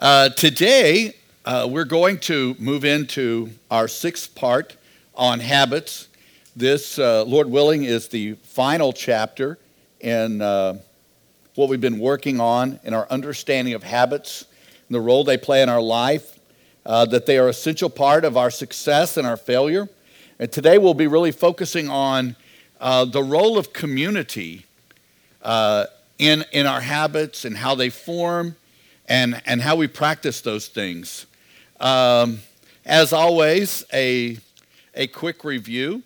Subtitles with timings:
[0.00, 1.12] Uh, today,
[1.44, 4.76] uh, we're going to move into our sixth part
[5.16, 6.06] on habits.
[6.54, 9.58] This, uh, Lord willing, is the final chapter
[9.98, 10.78] in uh,
[11.56, 14.46] what we've been working on in our understanding of habits
[14.86, 16.38] and the role they play in our life,
[16.86, 19.88] uh, that they are essential part of our success and our failure.
[20.38, 22.36] And today we'll be really focusing on
[22.78, 24.64] the role of community
[25.44, 28.54] in, in our habits and how they form
[29.08, 31.26] and, and how we practice those things.
[31.80, 32.40] Um,
[32.84, 34.38] as always, a,
[34.94, 36.02] a quick review.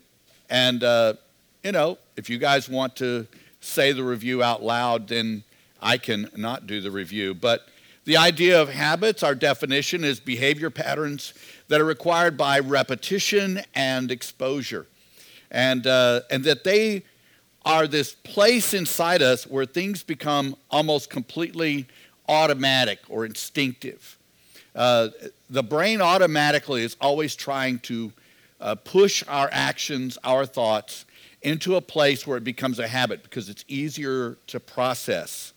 [0.49, 1.15] And, uh,
[1.63, 3.27] you know, if you guys want to
[3.61, 5.45] say the review out loud, then
[5.81, 7.35] I can not do the review.
[7.35, 7.67] But
[8.05, 11.35] the idea of habits, our definition is behavior patterns
[11.69, 14.87] that are required by repetition and exposure.
[15.51, 17.05] And, uh, and that they
[17.65, 21.87] are this place inside us where things become almost completely
[22.33, 24.19] automatic or instinctive.
[24.75, 25.09] Uh,
[25.51, 28.13] the brain automatically is always trying to
[28.61, 31.05] uh, push our actions, our thoughts,
[31.43, 35.53] into a place where it becomes a habit because it's easier to process.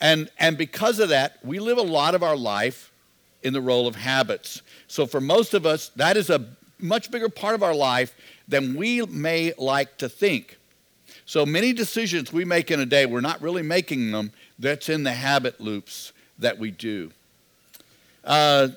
[0.00, 2.90] And, and because of that, we live a lot of our life
[3.42, 4.62] in the role of habits.
[4.86, 6.46] So for most of us, that is a
[6.78, 8.14] much bigger part of our life
[8.48, 10.58] than we may like to think.
[11.26, 15.02] So many decisions we make in a day, we're not really making them that's in
[15.02, 17.10] the habit loops that we do.
[18.22, 18.68] Uh,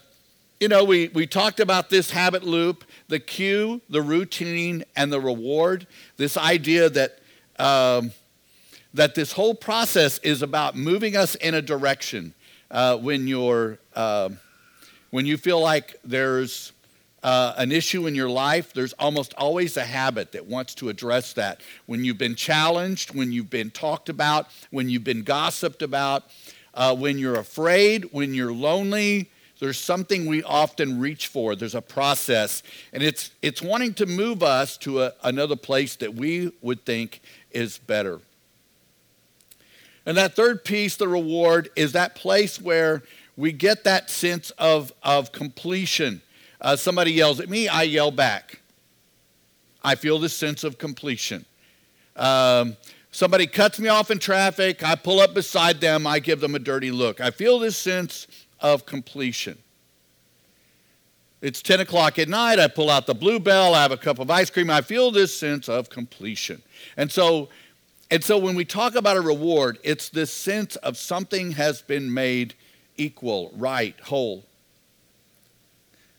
[0.60, 5.20] you know, we, we talked about this habit loop, the cue, the routine, and the
[5.20, 5.86] reward.
[6.16, 7.20] This idea that,
[7.60, 8.12] um,
[8.94, 12.34] that this whole process is about moving us in a direction.
[12.72, 14.30] Uh, when, you're, uh,
[15.12, 16.72] when you feel like there's
[17.24, 21.34] uh, an issue in your life, there's almost always a habit that wants to address
[21.34, 21.62] that.
[21.86, 26.26] When you've been challenged, when you've been talked about, when you've been gossiped about,
[26.74, 31.56] uh, when you're afraid, when you're lonely, there's something we often reach for.
[31.56, 36.14] There's a process, and it's, it's wanting to move us to a, another place that
[36.14, 37.22] we would think
[37.52, 38.20] is better.
[40.06, 43.04] And that third piece, the reward, is that place where
[43.38, 46.22] we get that sense of, of completion
[46.64, 48.62] uh, somebody yells at me, I yell back.
[49.84, 51.46] I feel this sense of completion.
[52.16, 52.78] Um,
[53.12, 56.60] somebody cuts me off in traffic, I pull up beside them, I give them a
[56.60, 57.20] dirty look.
[57.20, 58.28] I feel this sense
[58.62, 59.58] of completion.
[61.42, 64.20] It's 10 o'clock at night, I pull out the Blue Bell, I have a cup
[64.20, 66.62] of ice cream, I feel this sense of completion.
[66.96, 67.50] And so,
[68.10, 72.14] and so when we talk about a reward, it's this sense of something has been
[72.14, 72.54] made
[72.96, 74.46] equal, right, whole.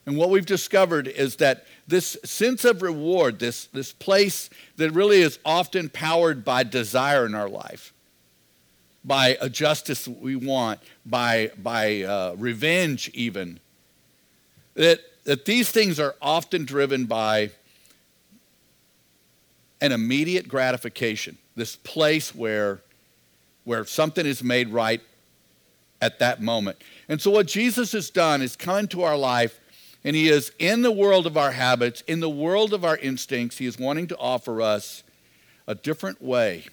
[0.07, 5.21] And what we've discovered is that this sense of reward, this, this place that really
[5.21, 7.93] is often powered by desire in our life,
[9.05, 13.61] by a justice we want, by, by uh, revenge, even,
[14.75, 17.51] that, that these things are often driven by
[19.81, 22.81] an immediate gratification, this place where,
[23.65, 25.01] where something is made right
[26.01, 26.77] at that moment.
[27.09, 29.61] And so, what Jesus has done is come into our life
[30.05, 33.59] and He is in the world of our habits, in the world of our instincts.
[33.59, 35.03] He is wanting to offer us
[35.67, 36.67] a different way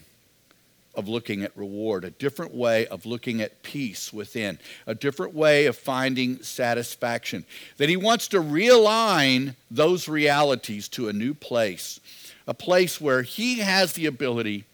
[0.94, 5.66] of looking at reward, a different way of looking at peace within, a different way
[5.66, 7.46] of finding satisfaction.
[7.78, 12.00] That He wants to realign those realities to a new place,
[12.46, 14.66] a place where He has the ability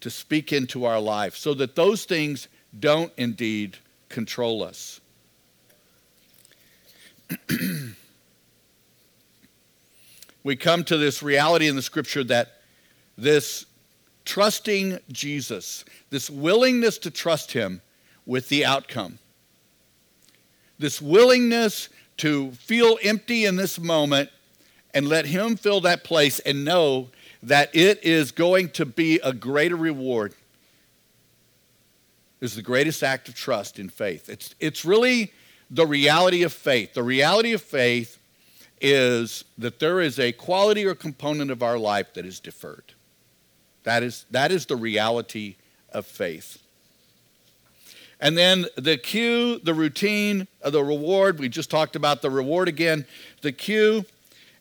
[0.00, 3.78] to speak into our life so that those things don't indeed
[4.08, 5.00] control us.
[10.44, 12.60] we come to this reality in the scripture that
[13.16, 13.66] this
[14.24, 17.80] trusting Jesus, this willingness to trust him
[18.26, 19.18] with the outcome,
[20.78, 21.88] this willingness
[22.18, 24.30] to feel empty in this moment
[24.94, 27.08] and let him fill that place and know
[27.42, 30.34] that it is going to be a greater reward
[32.40, 34.28] is the greatest act of trust in faith.
[34.28, 35.32] It's, it's really
[35.70, 36.94] the reality of faith.
[36.94, 38.18] The reality of faith
[38.80, 42.94] is that there is a quality or component of our life that is deferred.
[43.84, 45.56] That is, that is the reality
[45.92, 46.62] of faith.
[48.20, 53.06] And then the cue, the routine, the reward, we just talked about the reward again.
[53.42, 54.04] The cue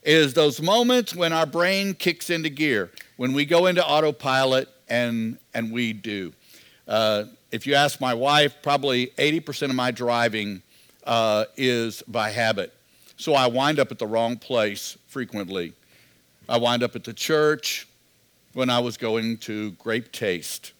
[0.03, 5.39] is those moments when our brain kicks into gear, when we go into autopilot and,
[5.53, 6.33] and we do.
[6.87, 10.61] Uh, if you ask my wife, probably 80% of my driving
[11.07, 12.73] uh, is by habit.
[13.15, 15.73] So I wind up at the wrong place frequently.
[16.47, 17.87] I wind up at the church
[18.53, 20.73] when I was going to Grape Taste.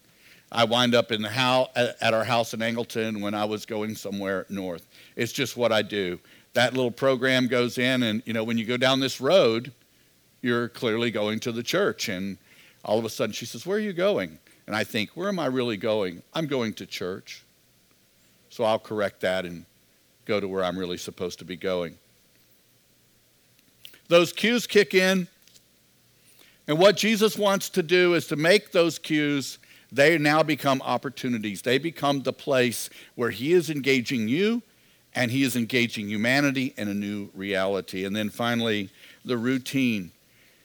[0.51, 3.95] I wind up in the house, at our house in Angleton when I was going
[3.95, 4.85] somewhere north.
[5.15, 6.19] It's just what I do.
[6.53, 9.71] That little program goes in, and you know, when you go down this road,
[10.41, 12.07] you're clearly going to the church.
[12.07, 12.38] And
[12.85, 14.39] all of a sudden, she says, Where are you going?
[14.68, 16.24] And I think, Where am I really going?
[16.33, 17.44] I'm going to church.
[18.50, 19.65] So I'll correct that and
[20.27, 21.97] go to where I'm really supposed to be going.
[24.09, 25.27] Those cues kick in.
[26.68, 29.57] And what Jesus wants to do is to make those cues,
[29.91, 31.62] they now become opportunities.
[31.62, 34.62] They become the place where He is engaging you
[35.15, 38.03] and He is engaging humanity in a new reality.
[38.03, 38.89] And then finally,
[39.24, 40.12] the routine.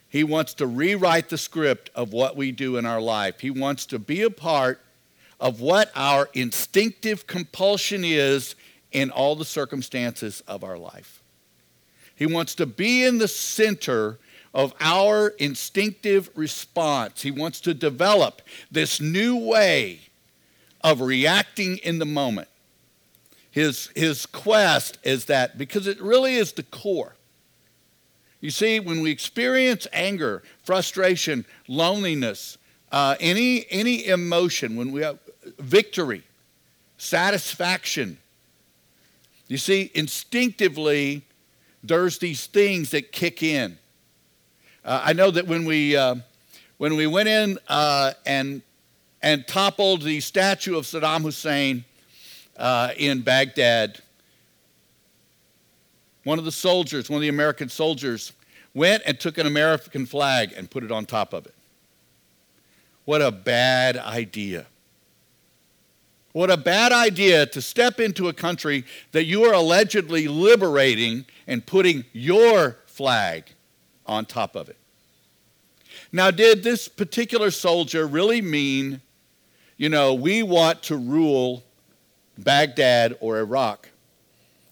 [0.08, 3.40] He wants to rewrite the script of what we do in our life.
[3.40, 4.80] He wants to be a part
[5.40, 8.54] of what our instinctive compulsion is
[8.92, 11.22] in all the circumstances of our life.
[12.14, 14.18] He wants to be in the center
[14.54, 17.22] of our instinctive response.
[17.22, 20.00] He wants to develop this new way
[20.82, 22.48] of reacting in the moment.
[23.50, 27.14] His, his quest is that because it really is the core.
[28.40, 32.58] You see, when we experience anger, frustration, loneliness,
[32.90, 35.18] uh, any, any emotion, when we have
[35.58, 36.24] victory,
[36.98, 38.18] satisfaction,
[39.52, 41.26] you see, instinctively,
[41.82, 43.76] there's these things that kick in.
[44.82, 46.14] Uh, I know that when we, uh,
[46.78, 48.62] when we went in uh, and,
[49.20, 51.84] and toppled the statue of Saddam Hussein
[52.56, 54.00] uh, in Baghdad,
[56.24, 58.32] one of the soldiers, one of the American soldiers,
[58.72, 61.54] went and took an American flag and put it on top of it.
[63.04, 64.64] What a bad idea.
[66.32, 71.64] What a bad idea to step into a country that you are allegedly liberating and
[71.64, 73.52] putting your flag
[74.06, 74.78] on top of it.
[76.10, 79.00] Now, did this particular soldier really mean,
[79.76, 81.64] you know, we want to rule
[82.38, 83.90] Baghdad or Iraq?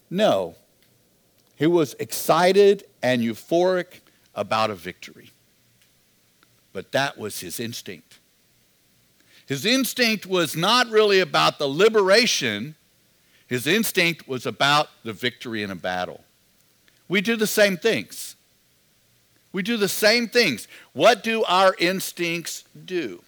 [0.09, 0.55] No.
[1.57, 4.01] He was excited and euphoric
[4.35, 5.31] about a victory.
[6.73, 8.20] But that was his instinct.
[9.51, 12.77] His instinct was not really about the liberation,
[13.49, 16.23] his instinct was about the victory in a battle.
[17.09, 18.37] We do the same things.
[19.53, 20.69] We do the same things.
[20.93, 23.25] What do our instincts do?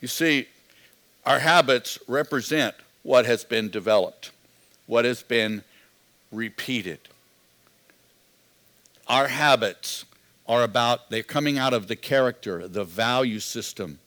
[0.00, 0.48] You see,
[1.24, 2.74] our habits represent
[3.04, 4.32] what has been developed,
[4.88, 5.62] what has been
[6.32, 6.98] repeated.
[9.06, 10.04] Our habits
[10.46, 13.98] are about, they're coming out of the character, the value system.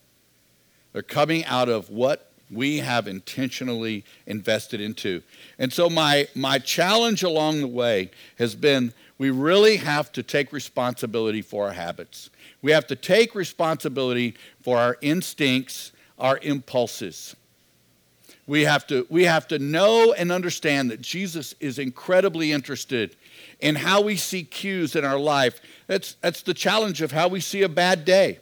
[0.93, 5.21] They're coming out of what we have intentionally invested into.
[5.59, 10.53] And so, my, my challenge along the way has been we really have to take
[10.53, 12.29] responsibility for our habits.
[12.61, 17.35] We have to take responsibility for our instincts, our impulses.
[18.45, 23.15] We have, to, we have to know and understand that Jesus is incredibly interested
[23.59, 25.59] in how we see cues in our life.
[25.87, 28.39] That's, that's the challenge of how we see a bad day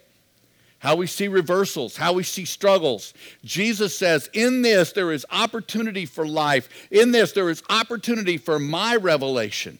[0.78, 3.14] how we see reversals, how we see struggles.
[3.44, 6.68] Jesus says, In this, there is opportunity for life.
[6.90, 9.78] In this, there is opportunity for my revelation,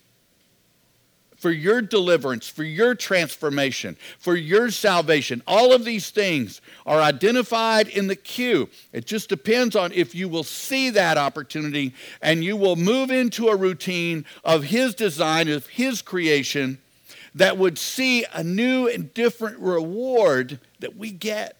[1.36, 5.42] for your deliverance, for your transformation, for your salvation.
[5.46, 8.68] All of these things are identified in the cue.
[8.92, 13.48] It just depends on if you will see that opportunity and you will move into
[13.48, 16.78] a routine of His design, of His creation
[17.34, 21.56] that would see a new and different reward that we get?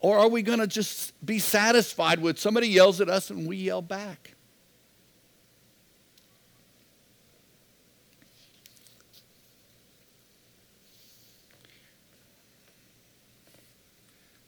[0.00, 3.56] Or are we going to just be satisfied with somebody yells at us and we
[3.56, 4.35] yell back?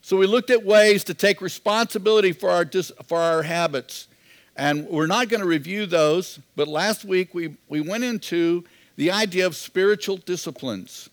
[0.09, 2.65] So we looked at ways to take responsibility for our,
[3.05, 4.09] for our habits
[4.57, 8.65] and we're not going to review those, but last week we, we went into
[8.97, 11.11] the idea of spiritual disciplines.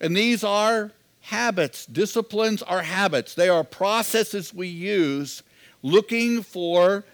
[0.00, 1.84] And these are habits.
[1.86, 5.42] Disciplines are habits, they are processes we use
[5.82, 7.04] looking for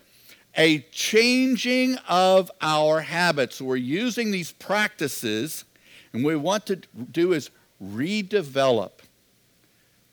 [0.55, 3.63] a changing of our habits.
[3.63, 5.65] We're using these practices,
[6.13, 7.49] and we want to do is
[7.83, 8.98] redevelop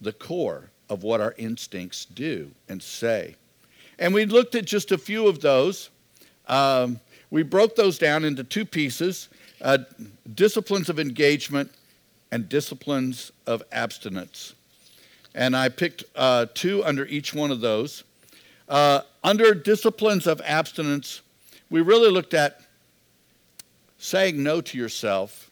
[0.05, 3.35] the core of what our instincts do and say.
[3.99, 5.89] And we looked at just a few of those.
[6.47, 9.27] Um, we broke those down into two pieces
[9.61, 9.79] uh,
[10.35, 11.71] disciplines of engagement
[12.31, 14.53] and disciplines of abstinence.
[15.33, 18.03] And I picked uh, two under each one of those.
[18.69, 21.21] Uh, under disciplines of abstinence,
[21.69, 22.61] we really looked at
[23.97, 25.44] saying no to yourself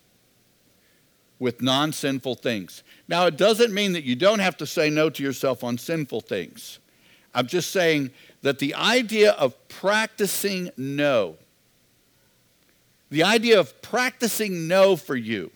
[1.40, 2.84] with non sinful things.
[3.08, 6.22] Now, it doesn't mean that you don't have to say no to yourself on sinful
[6.22, 6.80] things.
[7.34, 8.12] I'm just saying
[8.42, 11.38] that the idea of practicing no,
[13.10, 15.52] the idea of practicing no for you,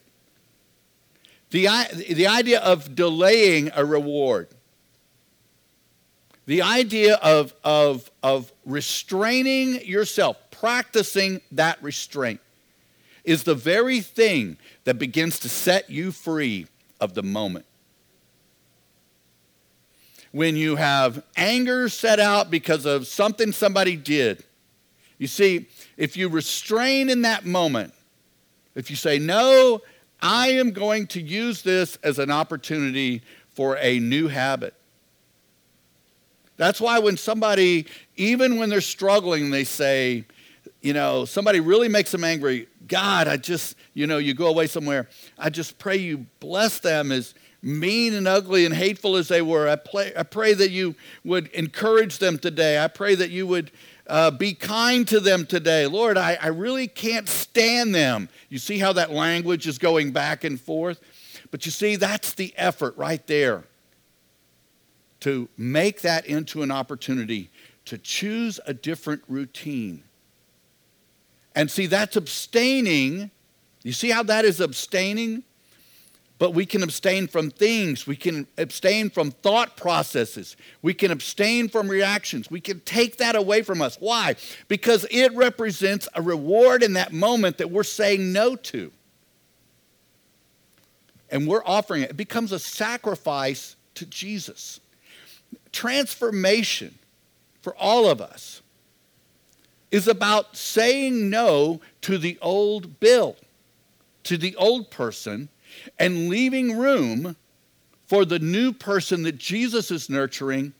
[1.51, 1.67] the,
[2.09, 4.47] the idea of delaying a reward,
[6.45, 12.39] the idea of, of, of restraining yourself, practicing that restraint,
[13.27, 16.65] is the very thing that begins to set you free
[17.01, 17.65] of the moment.
[20.31, 24.45] When you have anger set out because of something somebody did,
[25.17, 25.67] you see,
[25.97, 27.93] if you restrain in that moment,
[28.75, 29.81] if you say, No,
[30.21, 34.73] I am going to use this as an opportunity for a new habit.
[36.55, 40.25] That's why when somebody, even when they're struggling, they say,
[40.81, 44.67] you know, somebody really makes them angry, God, I just, you know, you go away
[44.67, 49.41] somewhere, I just pray you bless them as mean and ugly and hateful as they
[49.41, 49.67] were.
[49.67, 52.81] I, pray, I pray that you would encourage them today.
[52.81, 53.71] I pray that you would
[54.05, 55.87] uh, be kind to them today.
[55.87, 58.29] Lord, I, I really can't stand them.
[58.49, 60.99] You see how that language is going back and forth?
[61.51, 63.63] But you see, that's the effort right there
[65.21, 67.49] to make that into an opportunity
[67.85, 70.03] to choose a different routine
[71.57, 73.31] and see, that's abstaining.
[73.81, 75.41] You see how that is abstaining?
[76.37, 78.05] But we can abstain from things.
[78.05, 80.55] We can abstain from thought processes.
[80.83, 82.51] We can abstain from reactions.
[82.51, 83.97] We can take that away from us.
[83.99, 84.35] Why?
[84.67, 88.91] Because it represents a reward in that moment that we're saying no to.
[91.31, 92.11] And we're offering it.
[92.11, 94.79] It becomes a sacrifice to Jesus.
[95.71, 96.99] Transformation
[97.63, 98.61] for all of us
[99.91, 103.35] is about saying no to the old Bill,
[104.23, 105.49] to the old person,
[105.97, 107.35] and leaving room
[108.07, 110.73] for the new person that Jesus is nurturing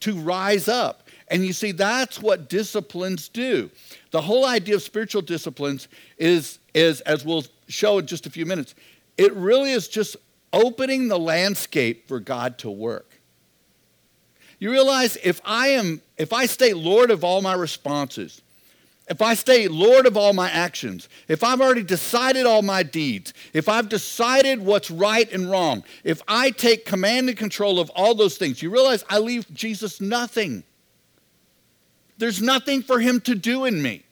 [0.00, 1.08] to rise up.
[1.28, 3.70] And you see, that's what disciplines do.
[4.10, 5.88] The whole idea of spiritual disciplines
[6.18, 8.74] is, is as we'll show in just a few minutes,
[9.18, 10.16] it really is just
[10.52, 13.15] opening the landscape for God to work.
[14.58, 18.40] You realize if I am, if I stay Lord of all my responses,
[19.08, 23.32] if I stay Lord of all my actions, if I've already decided all my deeds,
[23.52, 28.14] if I've decided what's right and wrong, if I take command and control of all
[28.14, 30.64] those things, you realize I leave Jesus nothing.
[32.18, 34.02] There's nothing for him to do in me.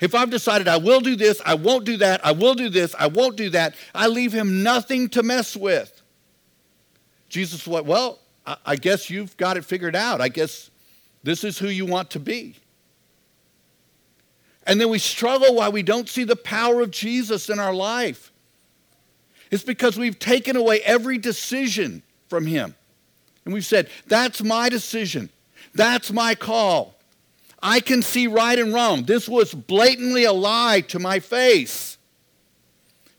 [0.00, 2.92] If I've decided I will do this, I won't do that, I will do this,
[2.98, 6.02] I won't do that, I leave him nothing to mess with.
[7.28, 7.86] Jesus, what?
[7.86, 10.20] Well, I guess you've got it figured out.
[10.20, 10.70] I guess
[11.22, 12.56] this is who you want to be.
[14.66, 18.32] And then we struggle why we don't see the power of Jesus in our life.
[19.50, 22.74] It's because we've taken away every decision from Him.
[23.44, 25.30] And we've said, that's my decision.
[25.74, 26.94] That's my call.
[27.62, 29.04] I can see right and wrong.
[29.04, 31.98] This was blatantly a lie to my face.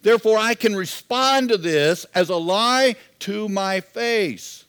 [0.01, 4.62] Therefore, I can respond to this as a lie to my face.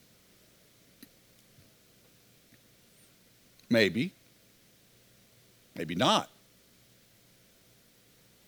[3.69, 4.11] Maybe.
[5.75, 6.29] Maybe not.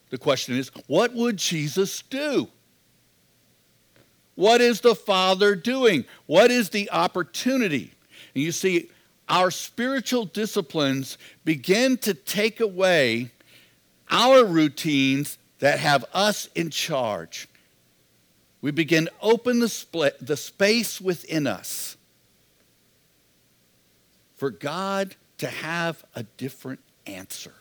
[0.10, 2.48] The question is, what would Jesus do?
[4.36, 6.06] What is the Father doing?
[6.28, 7.92] What is the opportunity?
[8.34, 8.90] And you see,
[9.28, 13.32] our spiritual disciplines begin to take away
[14.10, 17.50] our routines that have us in charge.
[18.62, 21.97] We begin to open the, split, the space within us
[24.38, 27.53] for God to have a different answer.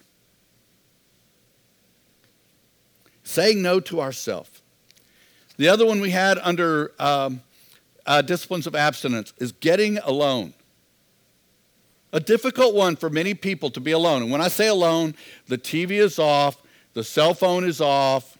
[3.24, 4.62] Saying no to ourselves.
[5.56, 7.40] The other one we had under um,
[8.04, 10.54] uh, disciplines of abstinence is getting alone.
[12.12, 14.22] A difficult one for many people to be alone.
[14.22, 15.14] And when I say alone,
[15.48, 16.62] the TV is off,
[16.94, 18.38] the cell phone is off,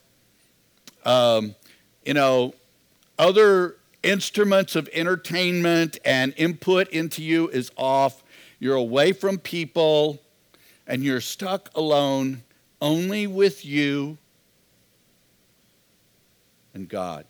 [1.05, 1.55] um,
[2.05, 2.53] you know,
[3.19, 8.23] other instruments of entertainment and input into you is off.
[8.59, 10.19] You're away from people
[10.87, 12.43] and you're stuck alone
[12.81, 14.17] only with you
[16.73, 17.25] and God.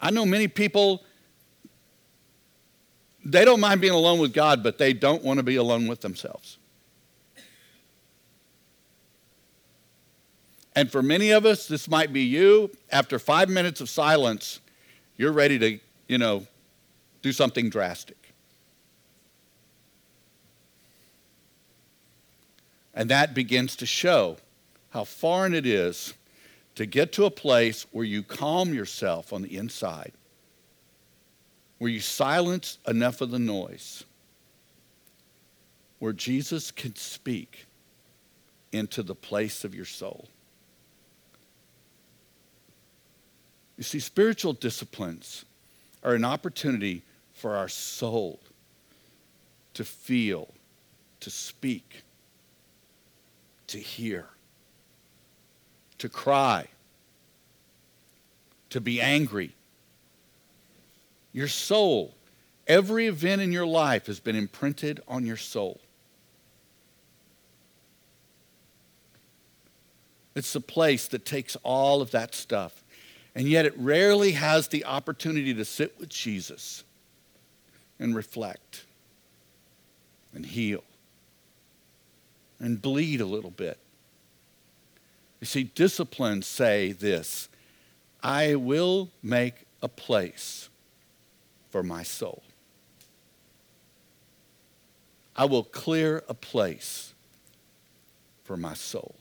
[0.00, 1.02] I know many people,
[3.24, 6.00] they don't mind being alone with God, but they don't want to be alone with
[6.00, 6.58] themselves.
[10.76, 12.70] And for many of us, this might be you.
[12.90, 14.60] After five minutes of silence,
[15.16, 16.46] you're ready to, you know,
[17.22, 18.23] do something drastic.
[22.94, 24.36] And that begins to show
[24.90, 26.14] how foreign it is
[26.76, 30.12] to get to a place where you calm yourself on the inside,
[31.78, 34.04] where you silence enough of the noise,
[35.98, 37.66] where Jesus can speak
[38.72, 40.28] into the place of your soul.
[43.76, 45.44] You see, spiritual disciplines
[46.04, 48.40] are an opportunity for our soul
[49.74, 50.48] to feel,
[51.20, 52.03] to speak,
[53.74, 54.28] to hear,
[55.98, 56.68] to cry,
[58.70, 59.52] to be angry.
[61.32, 62.14] Your soul,
[62.68, 65.80] every event in your life has been imprinted on your soul.
[70.36, 72.84] It's the place that takes all of that stuff.
[73.34, 76.84] And yet it rarely has the opportunity to sit with Jesus
[77.98, 78.84] and reflect
[80.32, 80.84] and heal
[82.58, 83.78] and bleed a little bit.
[85.40, 87.48] You see, disciplines say this
[88.22, 90.70] I will make a place
[91.70, 92.42] for my soul.
[95.36, 97.12] I will clear a place
[98.44, 99.16] for my soul.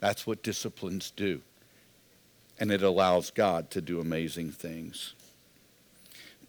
[0.00, 1.42] That's what disciplines do.
[2.58, 5.14] And it allows God to do amazing things.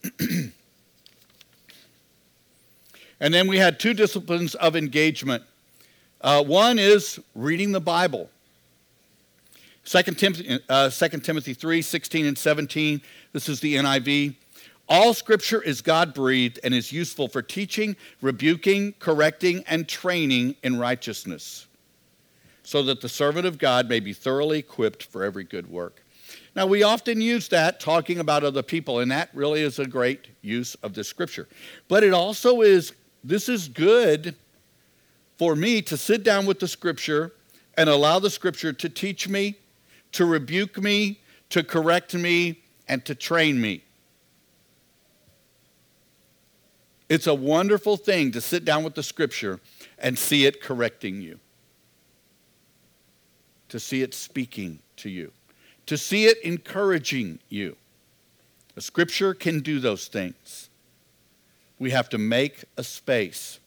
[0.20, 0.54] and
[3.34, 5.44] then we had two disciplines of engagement.
[6.22, 8.30] Uh, one is reading the Bible.
[9.86, 13.02] 2 Timothy, uh, 2 Timothy 3 16 and 17.
[13.34, 14.36] This is the NIV.
[14.88, 20.80] All scripture is God breathed and is useful for teaching, rebuking, correcting, and training in
[20.80, 21.68] righteousness
[22.64, 26.02] so that the servant of God may be thoroughly equipped for every good work.
[26.56, 30.28] Now, we often use that talking about other people, and that really is a great
[30.42, 31.48] use of the scripture.
[31.88, 32.94] But it also is,
[33.24, 34.36] this is good
[35.38, 37.34] for me to sit down with the scripture
[37.78, 39.58] and allow the scripture to teach me,
[40.14, 41.20] to rebuke me,
[41.50, 43.84] to correct me, and to train me.
[47.10, 49.60] It's a wonderful thing to sit down with the scripture
[50.00, 51.40] and see it correcting you
[53.70, 55.32] to see it speaking to you,
[55.86, 57.76] to see it encouraging you.
[58.76, 60.70] The scripture can do those things.
[61.78, 63.60] We have to make a space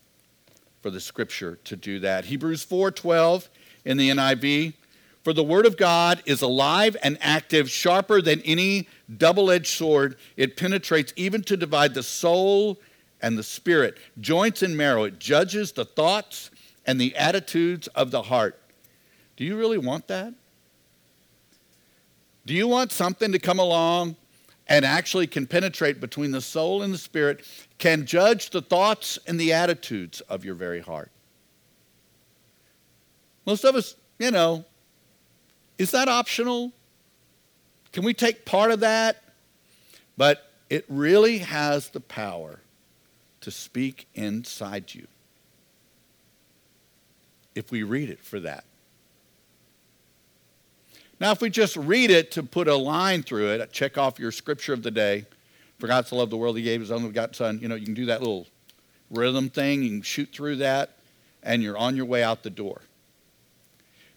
[0.88, 2.24] for the scripture to do that.
[2.24, 3.51] Hebrews 4:12
[3.85, 4.72] in the NIV,
[5.22, 10.16] for the word of God is alive and active, sharper than any double-edged sword.
[10.38, 12.81] It penetrates even to divide the soul
[13.20, 15.05] and the spirit, joints and marrow.
[15.05, 16.51] It judges the thoughts
[16.87, 18.59] and the attitudes of the heart.
[19.37, 20.33] Do you really want that?
[22.46, 24.16] Do you want something to come along
[24.68, 27.44] and actually can penetrate between the soul and the spirit,
[27.78, 31.11] can judge the thoughts and the attitudes of your very heart?
[33.46, 34.64] Most of us, you know,
[35.78, 36.72] is that optional?
[37.92, 39.22] Can we take part of that?
[40.16, 42.61] But it really has the power
[43.40, 45.07] to speak inside you
[47.54, 48.64] if we read it for that.
[51.20, 54.31] Now, if we just read it to put a line through it, check off your
[54.31, 55.26] scripture of the day.
[55.78, 57.59] For God to love the world, He gave His only begotten Son.
[57.61, 58.46] You know, you can do that little
[59.11, 59.83] rhythm thing.
[59.83, 60.98] You can shoot through that,
[61.42, 62.83] and you're on your way out the door.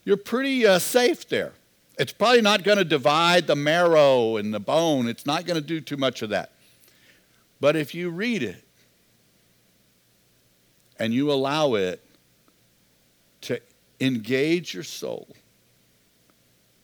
[0.04, 1.54] You're pretty uh, safe there.
[1.98, 5.08] It's probably not going to divide the marrow and the bone.
[5.08, 6.52] It's not going to do too much of that.
[7.60, 8.64] But if you read it
[10.98, 12.04] and you allow it
[13.42, 13.60] to
[14.00, 15.28] engage your soul,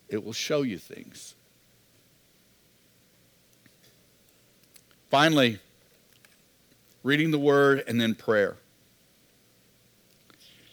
[0.10, 1.36] it will show you things.
[5.10, 5.60] Finally,
[7.04, 8.58] reading the word and then prayer.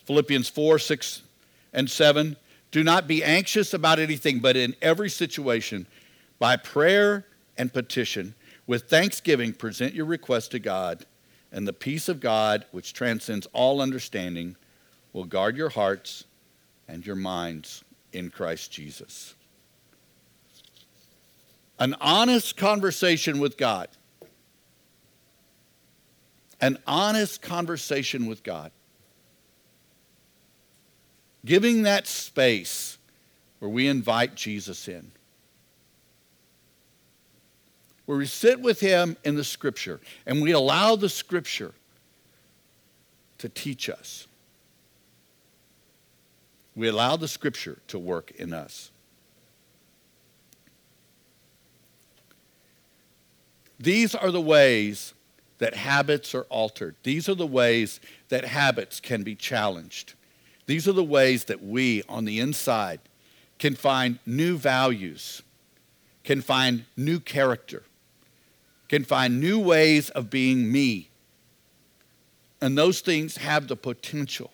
[0.04, 1.22] Philippians 4 6
[1.72, 2.36] and 7.
[2.70, 5.86] Do not be anxious about anything, but in every situation,
[6.40, 7.24] by prayer
[7.56, 8.34] and petition,
[8.66, 11.06] with thanksgiving, present your request to God,
[11.52, 14.56] and the peace of God, which transcends all understanding,
[15.12, 16.24] will guard your hearts
[16.88, 17.83] and your minds
[18.14, 19.34] in Christ Jesus.
[21.78, 23.88] An honest conversation with God.
[26.60, 28.70] An honest conversation with God.
[31.44, 32.98] Giving that space
[33.58, 35.10] where we invite Jesus in.
[38.06, 41.72] Where we sit with him in the scripture and we allow the scripture
[43.38, 44.26] to teach us.
[46.76, 48.90] We allow the scripture to work in us.
[53.78, 55.14] These are the ways
[55.58, 56.96] that habits are altered.
[57.02, 60.14] These are the ways that habits can be challenged.
[60.66, 63.00] These are the ways that we on the inside
[63.58, 65.42] can find new values,
[66.24, 67.82] can find new character,
[68.88, 71.10] can find new ways of being me.
[72.60, 74.50] And those things have the potential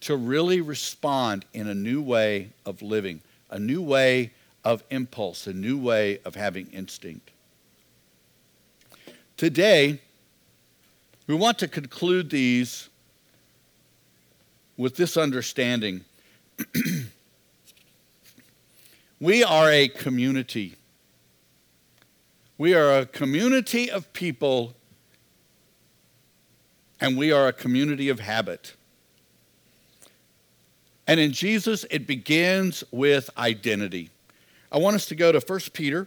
[0.00, 4.32] to really respond in a new way of living, a new way
[4.64, 7.30] of impulse, a new way of having instinct.
[9.36, 10.00] Today,
[11.26, 12.88] we want to conclude these
[14.76, 16.04] with this understanding.
[19.20, 20.76] we are a community.
[22.58, 24.74] We are a community of people,
[27.00, 28.74] and we are a community of habit.
[31.10, 34.10] And in Jesus, it begins with identity.
[34.70, 36.06] I want us to go to 1 Peter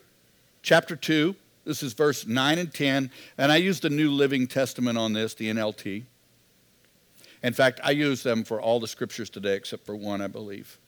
[0.62, 1.36] chapter 2.
[1.66, 3.12] This is verse 9 and 10.
[3.38, 6.04] And I used the New Living Testament on this, the NLT.
[7.44, 10.80] In fact, I use them for all the scriptures today except for one, I believe.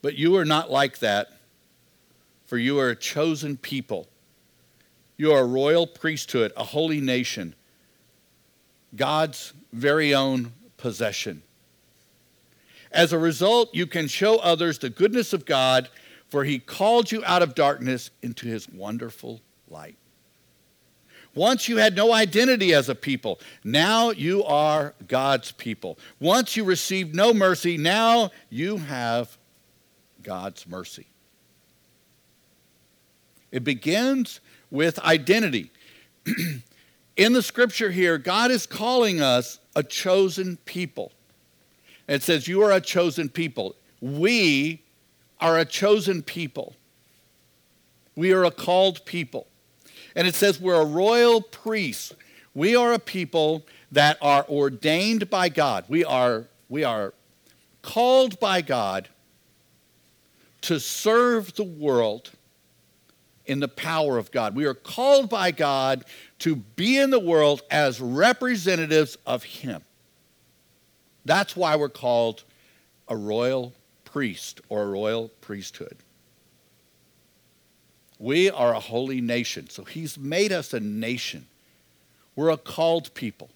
[0.00, 1.32] But you are not like that,
[2.46, 4.08] for you are a chosen people.
[5.18, 7.54] You are a royal priesthood, a holy nation,
[8.96, 11.42] God's very own possession.
[12.92, 15.88] As a result, you can show others the goodness of God,
[16.28, 19.96] for he called you out of darkness into his wonderful light.
[21.34, 25.98] Once you had no identity as a people, now you are God's people.
[26.20, 29.38] Once you received no mercy, now you have
[30.22, 31.06] God's mercy.
[33.50, 35.70] It begins with identity.
[37.16, 41.12] In the scripture here, God is calling us a chosen people.
[42.08, 43.76] It says, You are a chosen people.
[44.00, 44.82] We
[45.40, 46.74] are a chosen people.
[48.16, 49.46] We are a called people.
[50.14, 52.14] And it says, We're a royal priest.
[52.54, 55.84] We are a people that are ordained by God.
[55.88, 57.14] We are, we are
[57.80, 59.08] called by God
[60.62, 62.30] to serve the world
[63.46, 64.54] in the power of God.
[64.54, 66.04] We are called by God
[66.40, 69.82] to be in the world as representatives of Him.
[71.24, 72.44] That's why we're called
[73.08, 73.72] a royal
[74.04, 75.96] priest or a royal priesthood.
[78.18, 79.68] We are a holy nation.
[79.68, 81.46] So he's made us a nation.
[82.36, 83.50] We're a called people.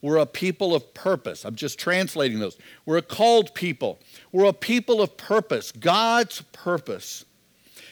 [0.00, 1.44] We're a people of purpose.
[1.44, 2.56] I'm just translating those.
[2.86, 3.98] We're a called people.
[4.30, 7.24] We're a people of purpose, God's purpose.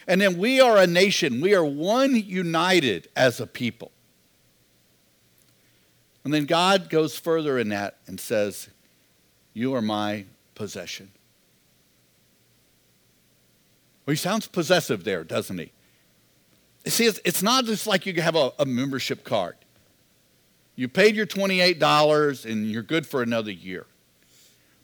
[0.07, 1.41] And then we are a nation.
[1.41, 3.91] We are one united as a people.
[6.23, 8.69] And then God goes further in that and says,
[9.57, 11.09] you are my possession.
[14.05, 15.71] Well, he sounds possessive there, doesn't he?
[16.85, 19.55] See, it's, not just like you have a membership card.
[20.75, 23.87] You paid your $28 and you're good for another year.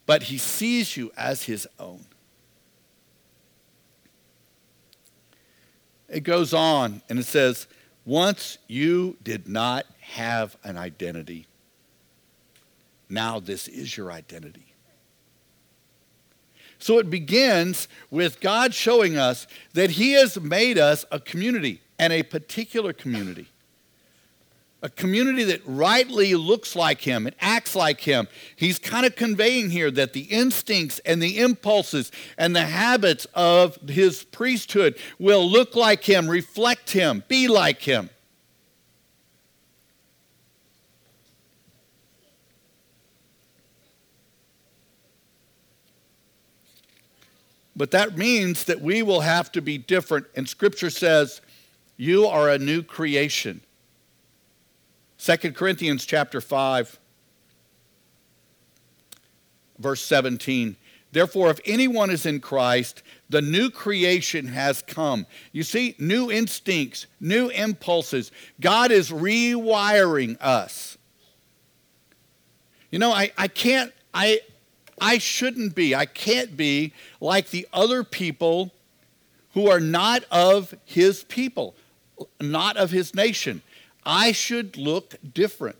[0.07, 2.05] But he sees you as his own.
[6.09, 7.67] It goes on and it says,
[8.05, 11.45] Once you did not have an identity,
[13.13, 14.73] now this is your identity.
[16.79, 22.11] So it begins with God showing us that He has made us a community and
[22.11, 23.47] a particular community.
[24.81, 28.27] A community that rightly looks like Him and acts like Him.
[28.57, 33.77] He's kind of conveying here that the instincts and the impulses and the habits of
[33.87, 38.09] His priesthood will look like Him, reflect Him, be like Him.
[47.75, 50.27] But that means that we will have to be different.
[50.35, 51.41] And Scripture says,
[51.97, 53.61] you are a new creation.
[55.17, 56.99] 2 Corinthians chapter 5,
[59.79, 60.75] verse 17.
[61.11, 65.27] Therefore, if anyone is in Christ, the new creation has come.
[65.51, 68.31] You see, new instincts, new impulses.
[68.59, 70.97] God is rewiring us.
[72.89, 74.41] You know, I, I can't, I,
[74.99, 78.71] I shouldn't be, I can't be like the other people
[79.53, 81.75] who are not of his people,
[82.39, 83.61] not of his nation.
[84.05, 85.77] I should look different.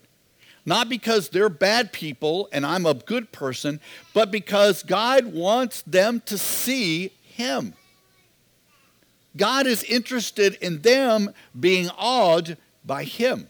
[0.66, 3.80] Not because they're bad people and I'm a good person,
[4.14, 7.74] but because God wants them to see him.
[9.36, 13.48] God is interested in them being awed by him.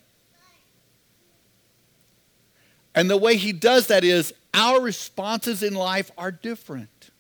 [2.94, 7.10] And the way he does that is our responses in life are different.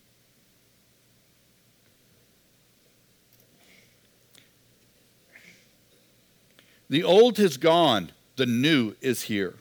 [6.88, 9.54] The old has gone, the new is here.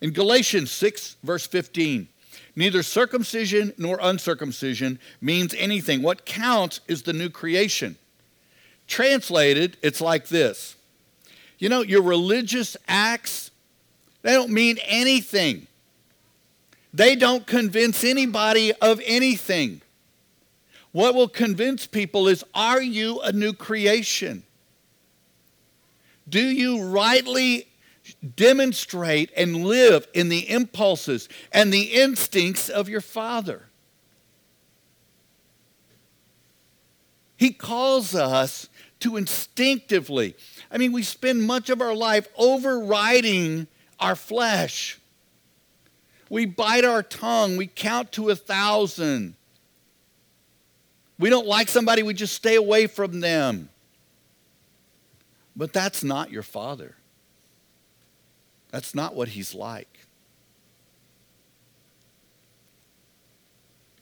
[0.00, 2.08] In Galatians 6, verse 15,
[2.54, 6.02] neither circumcision nor uncircumcision means anything.
[6.02, 7.96] What counts is the new creation.
[8.86, 10.76] Translated, it's like this
[11.58, 13.50] You know, your religious acts,
[14.24, 15.66] they don't mean anything.
[16.94, 19.82] They don't convince anybody of anything.
[20.92, 24.42] What will convince people is are you a new creation?
[26.26, 27.68] Do you rightly
[28.34, 33.66] demonstrate and live in the impulses and the instincts of your Father?
[37.36, 40.34] He calls us to instinctively.
[40.70, 43.66] I mean, we spend much of our life overriding
[44.04, 45.00] our flesh.
[46.28, 49.34] We bite our tongue, we count to a thousand.
[51.18, 53.70] We don't like somebody, we just stay away from them.
[55.56, 56.96] But that's not your father.
[58.70, 60.00] That's not what he's like.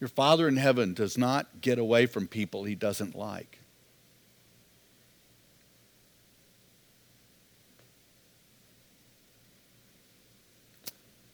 [0.01, 3.59] Your Father in heaven does not get away from people he doesn't like.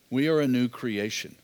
[0.10, 1.36] We are a new creation.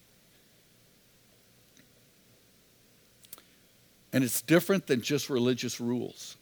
[4.12, 6.38] And it's different than just religious rules.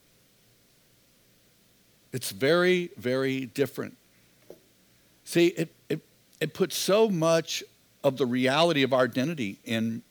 [2.12, 3.98] It's very, very different.
[5.26, 6.02] See, it, it,
[6.40, 7.64] it puts so much
[8.04, 10.04] of the reality of our identity in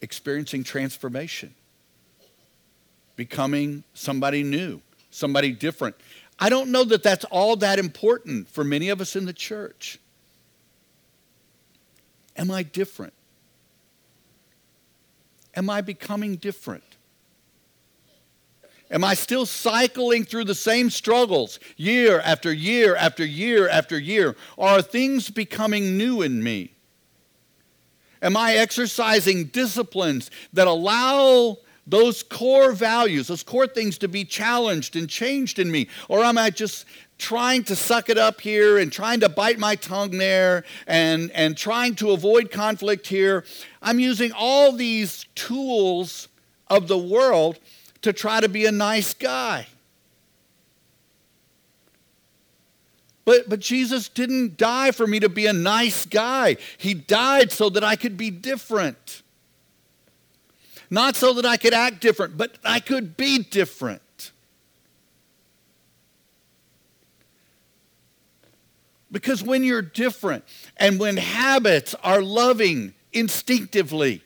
[0.00, 1.54] experiencing transformation,
[3.14, 5.94] becoming somebody new, somebody different.
[6.40, 10.00] I don't know that that's all that important for many of us in the church.
[12.36, 13.12] Am I different?
[15.56, 16.82] Am I becoming different?
[18.90, 24.36] Am I still cycling through the same struggles year after year after year after year?
[24.58, 26.72] Are things becoming new in me?
[28.20, 34.96] Am I exercising disciplines that allow those core values, those core things to be challenged
[34.96, 35.88] and changed in me?
[36.08, 36.86] Or am I just
[37.24, 41.56] trying to suck it up here and trying to bite my tongue there and, and
[41.56, 43.44] trying to avoid conflict here?
[43.80, 46.28] I'm using all these tools
[46.68, 47.58] of the world
[48.02, 49.66] to try to be a nice guy.
[53.24, 56.58] But, but Jesus didn't die for me to be a nice guy.
[56.76, 59.22] He died so that I could be different.
[60.90, 64.02] Not so that I could act different, but I could be different.
[69.14, 70.44] Because when you're different
[70.76, 74.24] and when habits are loving instinctively,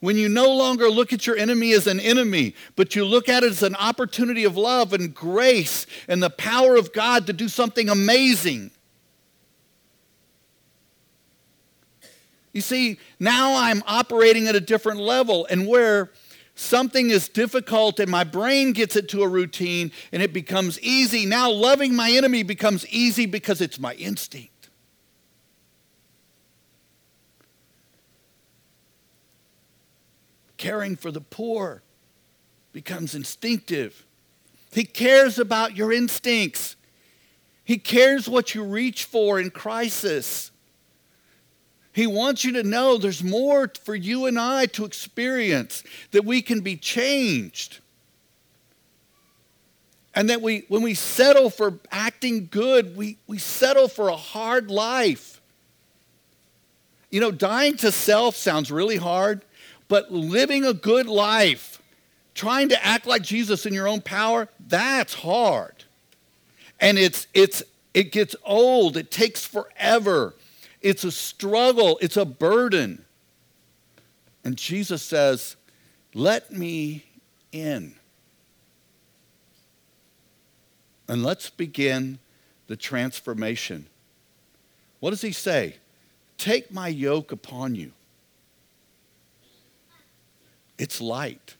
[0.00, 3.44] when you no longer look at your enemy as an enemy, but you look at
[3.44, 7.46] it as an opportunity of love and grace and the power of God to do
[7.46, 8.72] something amazing.
[12.52, 16.10] You see, now I'm operating at a different level, and where
[16.56, 21.24] something is difficult and my brain gets it to a routine and it becomes easy,
[21.24, 24.50] now loving my enemy becomes easy because it's my instinct.
[30.56, 31.82] caring for the poor
[32.72, 34.04] becomes instinctive.
[34.72, 36.76] He cares about your instincts.
[37.64, 40.50] He cares what you reach for in crisis.
[41.96, 46.42] He wants you to know there's more for you and I to experience, that we
[46.42, 47.78] can be changed.
[50.14, 54.70] And that we, when we settle for acting good, we, we settle for a hard
[54.70, 55.40] life.
[57.10, 59.42] You know, dying to self sounds really hard,
[59.88, 61.80] but living a good life,
[62.34, 65.84] trying to act like Jesus in your own power, that's hard.
[66.78, 67.62] And it's, it's,
[67.94, 70.34] it gets old, it takes forever.
[70.86, 73.04] It's a struggle, it's a burden.
[74.44, 75.56] And Jesus says,
[76.14, 77.04] Let me
[77.50, 77.96] in.
[81.08, 82.20] And let's begin
[82.68, 83.88] the transformation.
[85.00, 85.74] What does he say?
[86.38, 87.90] Take my yoke upon you.
[90.78, 91.56] It's light.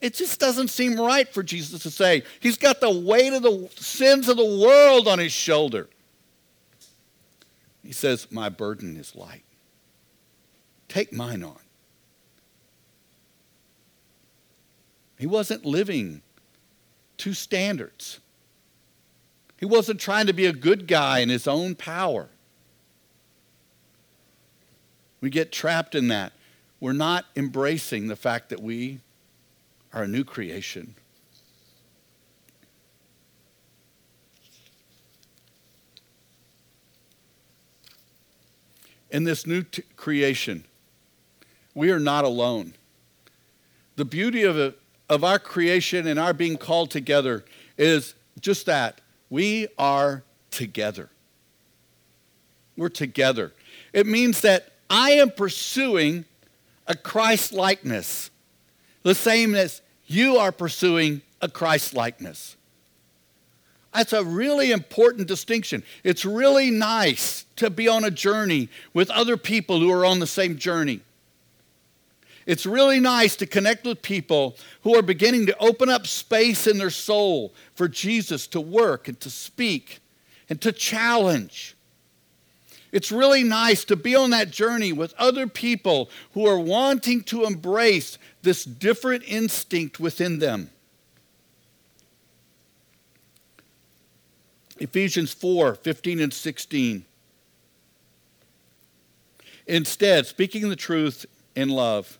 [0.00, 3.68] It just doesn't seem right for Jesus to say, He's got the weight of the
[3.74, 5.88] sins of the world on His shoulder.
[7.88, 9.44] He says, My burden is light.
[10.88, 11.56] Take mine on.
[15.18, 16.20] He wasn't living
[17.16, 18.20] to standards.
[19.58, 22.28] He wasn't trying to be a good guy in his own power.
[25.22, 26.34] We get trapped in that
[26.80, 29.00] we're not embracing the fact that we
[29.94, 30.94] are a new creation.
[39.10, 40.64] In this new t- creation,
[41.74, 42.74] we are not alone.
[43.96, 47.44] The beauty of, it, of our creation and our being called together
[47.76, 51.10] is just that we are together.
[52.76, 53.52] We're together.
[53.92, 56.24] It means that I am pursuing
[56.86, 58.30] a Christ likeness,
[59.02, 62.56] the same as you are pursuing a Christ likeness.
[63.94, 65.82] That's a really important distinction.
[66.04, 70.26] It's really nice to be on a journey with other people who are on the
[70.26, 71.00] same journey.
[72.46, 76.78] It's really nice to connect with people who are beginning to open up space in
[76.78, 80.00] their soul for Jesus to work and to speak
[80.48, 81.76] and to challenge.
[82.90, 87.44] It's really nice to be on that journey with other people who are wanting to
[87.44, 90.70] embrace this different instinct within them.
[94.80, 97.04] Ephesians 4 15 and 16.
[99.66, 102.18] Instead, speaking the truth in love,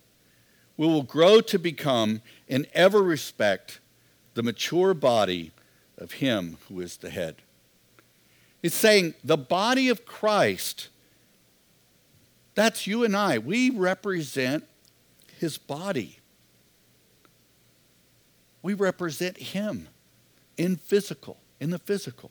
[0.77, 3.81] we will grow to become, in every respect,
[4.35, 5.53] the mature body
[5.97, 7.37] of Him who is the head.
[8.62, 10.88] It's saying the body of Christ,
[12.55, 13.38] that's you and I.
[13.38, 14.64] We represent
[15.38, 16.18] His body.
[18.62, 19.88] We represent Him
[20.57, 22.31] in physical, in the physical.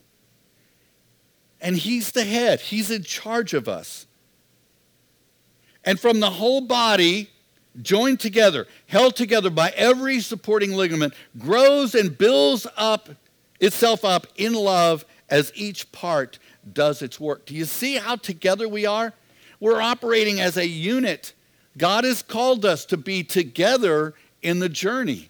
[1.62, 4.06] And He's the head, He's in charge of us.
[5.84, 7.30] And from the whole body,
[7.82, 13.10] joined together, held together by every supporting ligament, grows and builds up
[13.60, 16.40] itself up in love as each part
[16.74, 17.46] does its work.
[17.46, 19.14] Do you see how together we are?
[19.60, 21.34] We're operating as a unit.
[21.78, 25.30] God has called us to be together in the journey.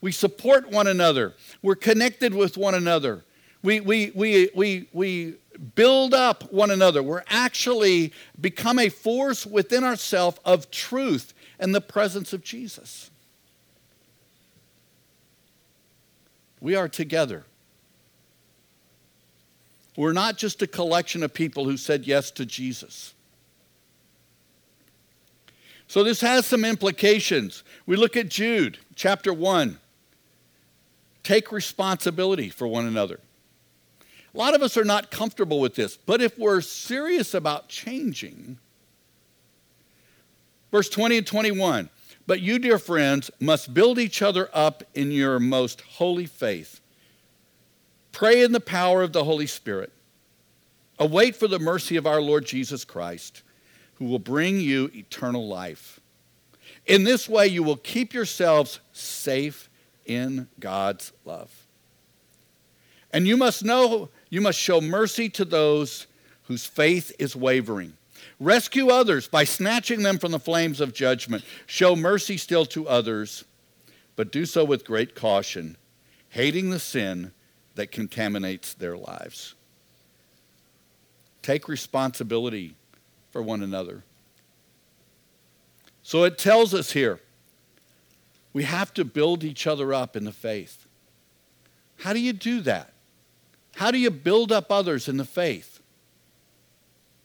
[0.00, 1.34] We support one another.
[1.62, 3.24] We're connected with one another.
[3.62, 5.34] We, we, we, we, we
[5.74, 7.02] build up one another.
[7.02, 13.10] We're actually become a force within ourselves of truth and the presence of Jesus.
[16.60, 17.44] We are together.
[19.96, 23.14] We're not just a collection of people who said yes to Jesus.
[25.86, 27.64] So this has some implications.
[27.84, 29.78] We look at Jude, chapter 1.
[31.22, 33.20] Take responsibility for one another.
[34.34, 38.58] A lot of us are not comfortable with this, but if we're serious about changing,
[40.70, 41.90] verse 20 and 21
[42.26, 46.80] But you, dear friends, must build each other up in your most holy faith.
[48.12, 49.92] Pray in the power of the Holy Spirit.
[50.98, 53.42] Await for the mercy of our Lord Jesus Christ,
[53.94, 55.98] who will bring you eternal life.
[56.86, 59.70] In this way, you will keep yourselves safe
[60.04, 61.66] in God's love.
[63.12, 66.06] And you must know you must show mercy to those
[66.44, 67.92] whose faith is wavering.
[68.38, 71.44] Rescue others by snatching them from the flames of judgment.
[71.66, 73.44] Show mercy still to others,
[74.16, 75.76] but do so with great caution,
[76.30, 77.32] hating the sin
[77.74, 79.54] that contaminates their lives.
[81.42, 82.74] Take responsibility
[83.30, 84.04] for one another.
[86.02, 87.20] So it tells us here
[88.52, 90.86] we have to build each other up in the faith.
[91.98, 92.92] How do you do that?
[93.80, 95.80] How do you build up others in the faith?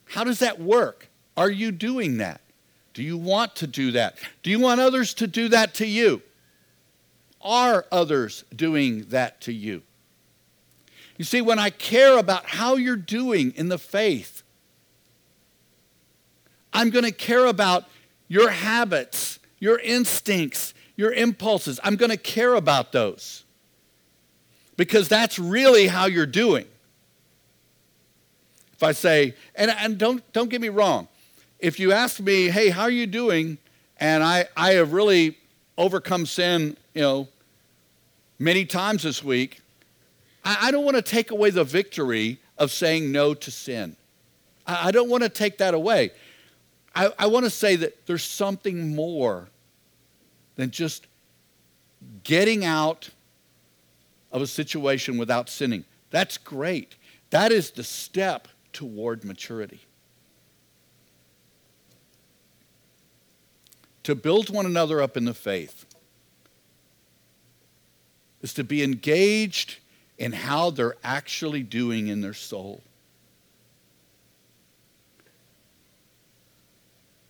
[0.06, 1.10] How does that work?
[1.36, 2.40] Are you doing that?
[2.94, 4.16] Do you want to do that?
[4.42, 6.22] Do you want others to do that to you?
[7.42, 9.82] Are others doing that to you?
[11.18, 14.42] You see, when I care about how you're doing in the faith,
[16.72, 17.84] I'm going to care about
[18.28, 21.78] your habits, your instincts, your impulses.
[21.84, 23.44] I'm going to care about those
[24.76, 26.66] because that's really how you're doing.
[28.72, 31.08] If I say, and, and don't, don't get me wrong,
[31.58, 33.58] if you ask me, hey, how are you doing?
[33.98, 35.38] And I, I have really
[35.78, 37.28] overcome sin, you know,
[38.38, 39.60] many times this week,
[40.44, 43.96] I, I don't want to take away the victory of saying no to sin.
[44.66, 46.10] I, I don't want to take that away.
[46.94, 49.48] I, I want to say that there's something more
[50.56, 51.06] than just
[52.22, 53.10] getting out
[54.32, 55.84] of a situation without sinning.
[56.10, 56.96] That's great.
[57.30, 59.80] That is the step toward maturity.
[64.04, 65.84] To build one another up in the faith
[68.40, 69.78] is to be engaged
[70.18, 72.82] in how they're actually doing in their soul.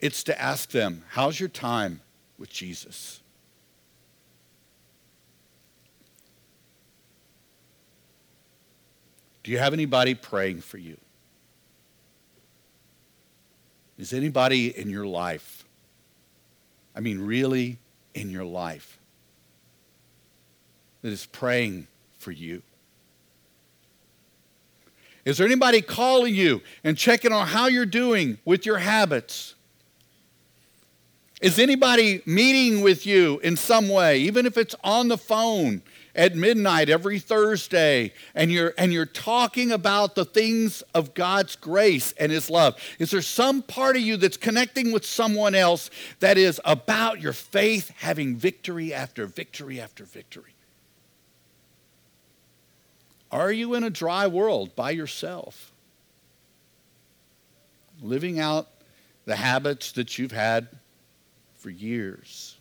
[0.00, 2.00] It's to ask them, How's your time
[2.38, 3.20] with Jesus?
[9.46, 10.96] Do you have anybody praying for you?
[13.96, 15.64] Is anybody in your life,
[16.96, 17.78] I mean, really
[18.12, 18.98] in your life,
[21.02, 21.86] that is praying
[22.18, 22.60] for you?
[25.24, 29.54] Is there anybody calling you and checking on how you're doing with your habits?
[31.40, 35.82] Is anybody meeting with you in some way, even if it's on the phone
[36.16, 42.12] at midnight every Thursday, and you're, and you're talking about the things of God's grace
[42.12, 42.76] and His love?
[42.98, 45.90] Is there some part of you that's connecting with someone else
[46.20, 50.54] that is about your faith having victory after victory after victory?
[53.30, 55.72] Are you in a dry world by yourself?
[58.02, 58.68] Living out
[59.26, 60.68] the habits that you've had
[61.56, 62.55] for years.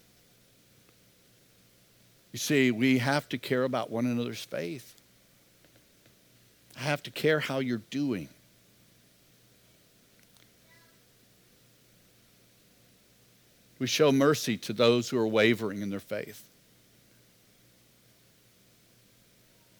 [2.35, 5.01] You see, we have to care about one another's faith.
[6.77, 8.27] I have to care how you're doing.
[13.79, 16.43] We show mercy to those who are wavering in their faith.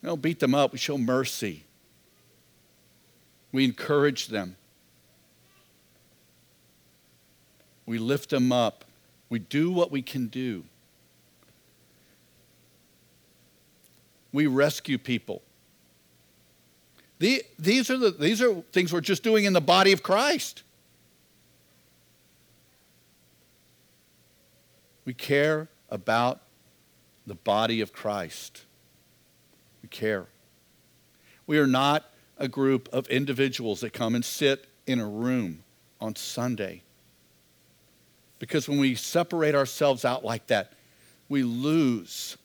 [0.02, 1.66] We don't beat them up, we show mercy.
[3.52, 4.56] We encourage them.
[7.86, 8.86] We lift them up.
[9.28, 10.64] We do what we can do.
[14.36, 15.42] We rescue people.
[17.20, 20.64] The, these, are the, these are things we're just doing in the body of Christ.
[25.06, 26.42] We care about
[27.26, 28.66] the body of Christ.
[29.82, 30.26] We care.
[31.48, 32.04] We are not
[32.38, 35.64] a group of individuals that come and sit in a room
[36.02, 36.82] on Sunday
[38.40, 40.74] because when we separate ourselves out like that,
[41.30, 42.36] we lose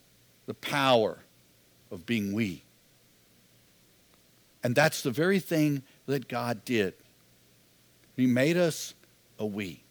[0.47, 1.19] the power
[1.91, 2.63] of being we.
[4.63, 6.95] And that's the very thing that God did.
[8.17, 8.95] He made us
[9.39, 9.83] a we.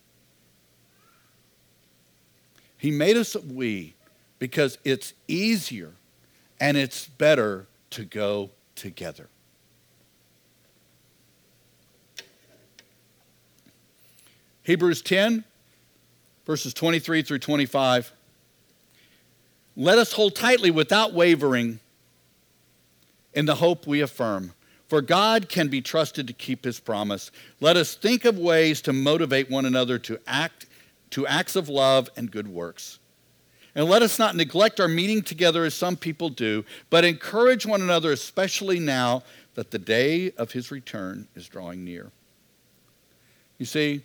[2.78, 3.96] He made us a we
[4.38, 5.94] because it's easier
[6.60, 9.28] and it's better to go together.
[14.64, 15.44] Hebrews 10
[16.50, 18.12] verses 23 through 25.
[19.76, 21.80] Let us hold tightly without wavering
[23.34, 24.54] in the hope we affirm.
[24.88, 27.30] For God can be trusted to keep his promise.
[27.60, 30.66] Let us think of ways to motivate one another to act
[31.12, 33.00] to acts of love and good works.
[33.76, 37.82] And let us not neglect our meeting together as some people do, but encourage one
[37.82, 39.24] another, especially now
[39.56, 42.12] that the day of his return is drawing near.
[43.58, 44.04] You see,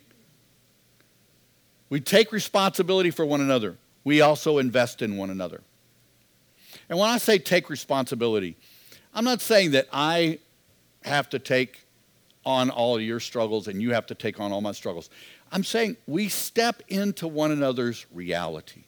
[1.89, 3.77] we take responsibility for one another.
[4.03, 5.61] We also invest in one another.
[6.89, 8.57] And when I say take responsibility,
[9.15, 10.39] I'm not saying that I
[11.03, 11.87] have to take
[12.45, 15.09] on all your struggles and you have to take on all my struggles.
[15.51, 18.83] I'm saying we step into one another's reality.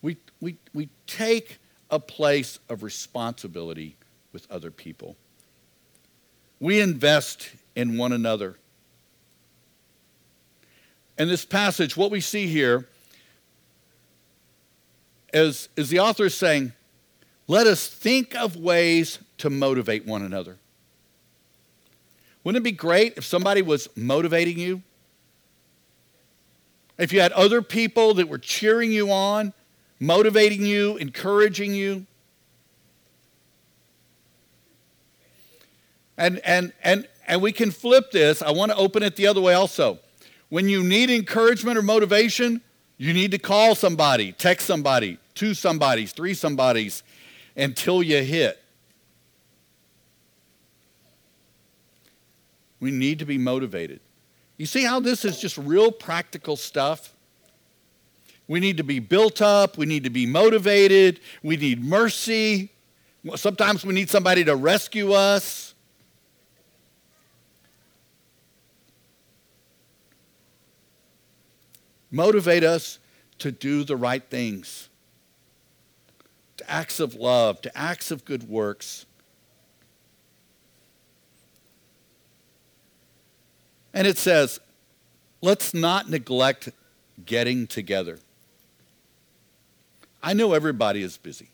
[0.00, 1.58] We, we, we take
[1.90, 3.96] a place of responsibility
[4.32, 5.16] with other people.
[6.60, 8.58] We invest in one another.
[11.18, 12.86] In this passage, what we see here
[15.32, 16.72] is, is the author saying,
[17.48, 20.58] let us think of ways to motivate one another.
[22.44, 24.82] Wouldn't it be great if somebody was motivating you?
[26.98, 29.54] If you had other people that were cheering you on,
[29.98, 32.06] motivating you, encouraging you?
[36.18, 38.42] And, and, and, and we can flip this.
[38.42, 40.00] I want to open it the other way also.
[40.48, 42.60] When you need encouragement or motivation,
[42.98, 47.04] you need to call somebody, text somebody, two somebodies, three somebodies
[47.58, 48.62] until you hit.
[52.80, 54.00] We need to be motivated.
[54.56, 57.14] You see how this is just real practical stuff?
[58.46, 59.76] We need to be built up.
[59.76, 61.20] We need to be motivated.
[61.42, 62.70] We need mercy.
[63.34, 65.74] Sometimes we need somebody to rescue us.
[72.10, 72.98] Motivate us
[73.38, 74.87] to do the right things,
[76.58, 79.06] to acts of love, to acts of good works.
[83.94, 84.60] And it says,
[85.40, 86.68] let's not neglect
[87.24, 88.18] getting together.
[90.22, 91.48] I know everybody is busy.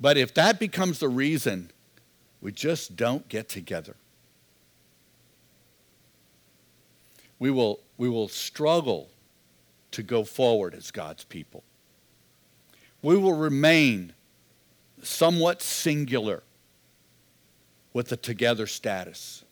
[0.00, 1.70] But if that becomes the reason,
[2.40, 3.96] we just don't get together.
[7.42, 9.10] we will, we will struggle
[9.90, 11.64] to go forward as God's people.
[13.02, 14.14] We will remain
[15.02, 16.42] somewhat singular
[17.92, 19.44] with the together status.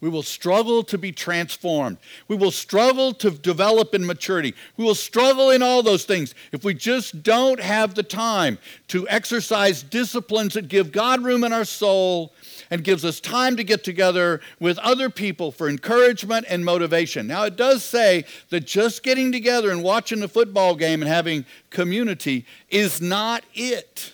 [0.00, 1.98] We will struggle to be transformed.
[2.26, 4.54] We will struggle to develop in maturity.
[4.76, 9.06] We will struggle in all those things if we just don't have the time to
[9.08, 12.32] exercise disciplines that give God room in our soul
[12.70, 17.26] and gives us time to get together with other people for encouragement and motivation.
[17.26, 21.44] Now, it does say that just getting together and watching the football game and having
[21.68, 24.12] community is not it.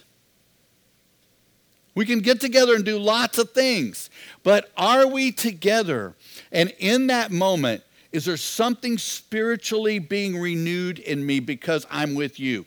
[1.96, 4.10] We can get together and do lots of things,
[4.42, 6.14] but are we together?
[6.52, 7.82] And in that moment,
[8.12, 12.66] is there something spiritually being renewed in me because I'm with you?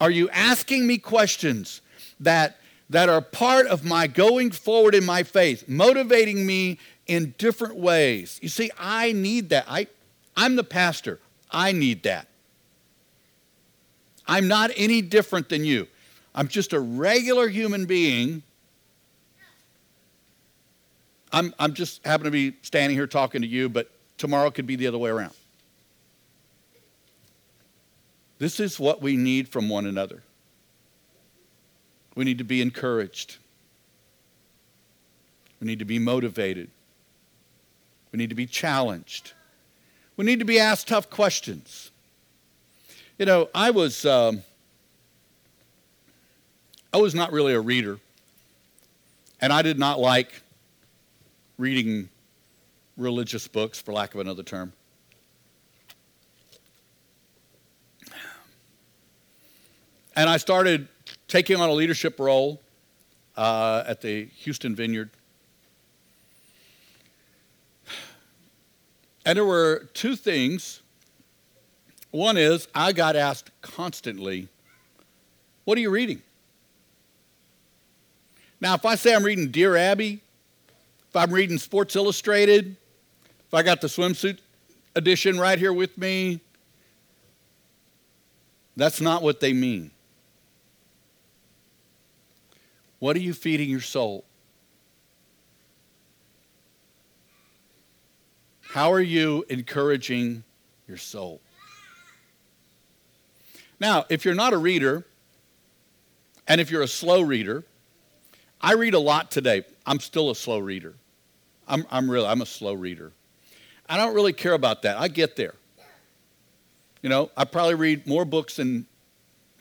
[0.00, 1.80] Are you asking me questions
[2.20, 6.78] that, that are part of my going forward in my faith, motivating me
[7.08, 8.38] in different ways?
[8.40, 9.64] You see, I need that.
[9.66, 9.88] I,
[10.36, 11.18] I'm the pastor.
[11.50, 12.27] I need that.
[14.28, 15.88] I'm not any different than you.
[16.34, 18.42] I'm just a regular human being.
[21.32, 24.76] I'm, I'm just happen to be standing here talking to you, but tomorrow could be
[24.76, 25.32] the other way around.
[28.38, 30.22] This is what we need from one another.
[32.14, 33.38] We need to be encouraged.
[35.60, 36.70] We need to be motivated.
[38.12, 39.32] We need to be challenged.
[40.16, 41.90] We need to be asked tough questions.
[43.18, 44.44] You know, I was, um,
[46.92, 47.98] I was not really a reader,
[49.40, 50.40] and I did not like
[51.56, 52.10] reading
[52.96, 54.72] religious books, for lack of another term.
[60.14, 60.86] And I started
[61.26, 62.62] taking on a leadership role
[63.36, 65.10] uh, at the Houston Vineyard.
[69.26, 70.82] And there were two things
[72.18, 74.48] one is I got asked constantly,
[75.64, 76.20] What are you reading?
[78.60, 80.20] Now, if I say I'm reading Dear Abby,
[81.08, 82.76] if I'm reading Sports Illustrated,
[83.46, 84.38] if I got the swimsuit
[84.96, 86.40] edition right here with me,
[88.76, 89.92] that's not what they mean.
[92.98, 94.24] What are you feeding your soul?
[98.62, 100.42] How are you encouraging
[100.88, 101.40] your soul?
[103.80, 105.04] Now, if you're not a reader,
[106.46, 107.64] and if you're a slow reader,
[108.60, 109.64] I read a lot today.
[109.86, 110.94] I'm still a slow reader.
[111.68, 113.12] I'm, I'm really, I'm a slow reader.
[113.88, 114.98] I don't really care about that.
[114.98, 115.54] I get there.
[117.02, 118.86] You know, I probably read more books than,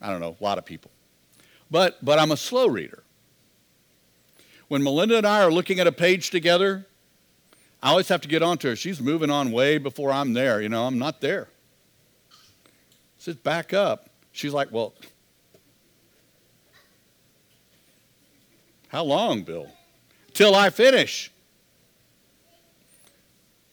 [0.01, 0.89] I don't know, a lot of people.
[1.69, 3.03] But, but I'm a slow reader.
[4.67, 6.85] When Melinda and I are looking at a page together,
[7.81, 8.75] I always have to get on to her.
[8.75, 10.61] She's moving on way before I'm there.
[10.61, 11.47] You know, I'm not there.
[13.17, 14.06] Says, back up.
[14.37, 14.93] She's like, well,
[18.89, 19.67] how long, Bill?
[20.35, 21.31] Till I finish.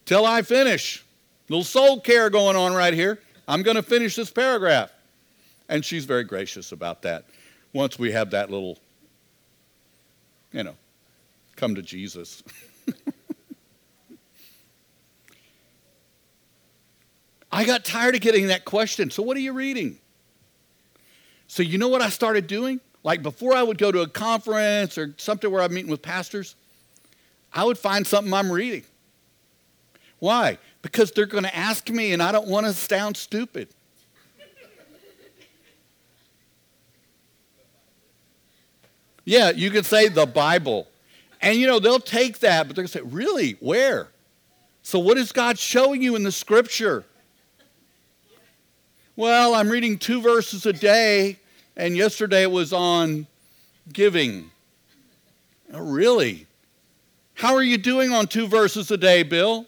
[0.06, 1.04] Till I finish.
[1.50, 3.20] Little soul care going on right here.
[3.46, 4.90] I'm going to finish this paragraph.
[5.68, 7.26] And she's very gracious about that
[7.74, 8.78] once we have that little,
[10.50, 10.76] you know,
[11.56, 12.42] come to Jesus.
[17.52, 19.10] I got tired of getting that question.
[19.10, 19.98] So, what are you reading?
[21.54, 22.80] So, you know what I started doing?
[23.04, 26.56] Like before I would go to a conference or something where I'm meeting with pastors,
[27.52, 28.82] I would find something I'm reading.
[30.18, 30.58] Why?
[30.82, 33.68] Because they're going to ask me and I don't want to sound stupid.
[39.24, 40.88] Yeah, you could say the Bible.
[41.40, 43.52] And you know, they'll take that, but they're going to say, really?
[43.60, 44.08] Where?
[44.82, 47.04] So, what is God showing you in the scripture?
[49.14, 51.38] Well, I'm reading two verses a day,
[51.76, 53.26] and yesterday it was on
[53.92, 54.50] giving.
[55.72, 56.46] Oh, really?
[57.34, 59.66] How are you doing on two verses a day, Bill?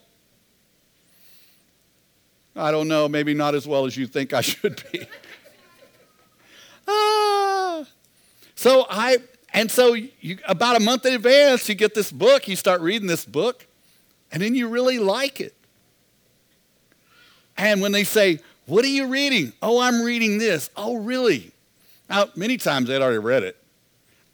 [2.55, 5.07] I don't know, maybe not as well as you think I should be.
[6.89, 7.85] ah.
[8.55, 9.19] So I,
[9.53, 13.07] and so you, about a month in advance, you get this book, you start reading
[13.07, 13.67] this book,
[14.33, 15.55] and then you really like it.
[17.59, 19.53] And when they say, what are you reading?
[19.63, 20.71] Oh, I'm reading this.
[20.77, 21.53] Oh, really?
[22.09, 23.57] Now, many times they'd already read it.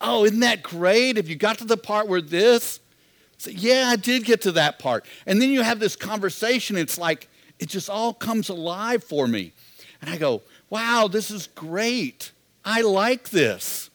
[0.01, 1.17] Oh, isn't that great?
[1.17, 2.81] If you got to the part where this,
[3.39, 5.07] say, yeah, I did get to that part.
[5.27, 6.77] And then you have this conversation.
[6.77, 9.53] It's like, it just all comes alive for me.
[10.01, 12.33] And I go, wow, this is great.
[12.65, 13.91] I like this.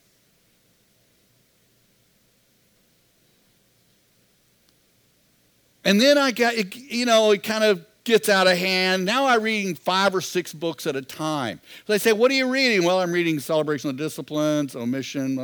[5.84, 9.05] And then I got, you know, it kind of gets out of hand.
[9.05, 11.60] Now I'm reading five or six books at a time.
[11.86, 12.86] So they say, What are you reading?
[12.86, 15.38] Well, I'm reading Celebration of Disciplines, Omission,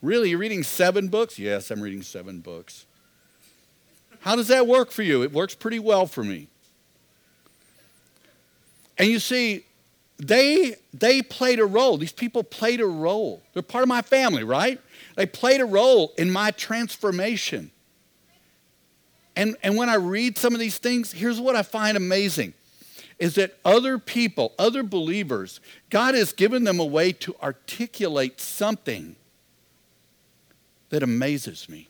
[0.00, 0.30] Really?
[0.30, 1.38] You're reading seven books?
[1.38, 2.86] Yes, I'm reading seven books.
[4.20, 5.22] How does that work for you?
[5.22, 6.48] It works pretty well for me.
[8.98, 9.64] And you see,
[10.18, 11.98] they, they played a role.
[11.98, 13.42] These people played a role.
[13.52, 14.80] They're part of my family, right?
[15.16, 17.70] They played a role in my transformation.
[19.34, 22.54] And, and when I read some of these things, here's what I find amazing
[23.18, 25.60] is that other people, other believers,
[25.90, 29.14] God has given them a way to articulate something
[30.88, 31.88] that amazes me.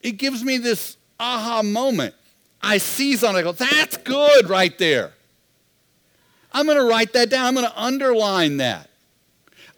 [0.00, 2.14] It gives me this aha moment.
[2.62, 5.12] I see something, I go, that's good right there.
[6.52, 7.46] I'm going to write that down.
[7.46, 8.88] I'm going to underline that.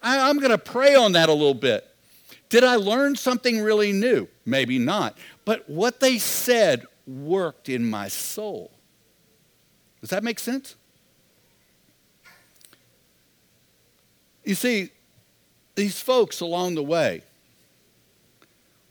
[0.03, 1.89] I, am going to pray on that a little bit.
[2.51, 4.29] Did I learn something really new?
[4.47, 5.19] Maybe not.
[5.49, 8.71] But what they said worked in my soul.
[10.03, 10.77] Does that make sense?
[14.45, 14.91] You see,
[15.75, 17.23] these folks along the way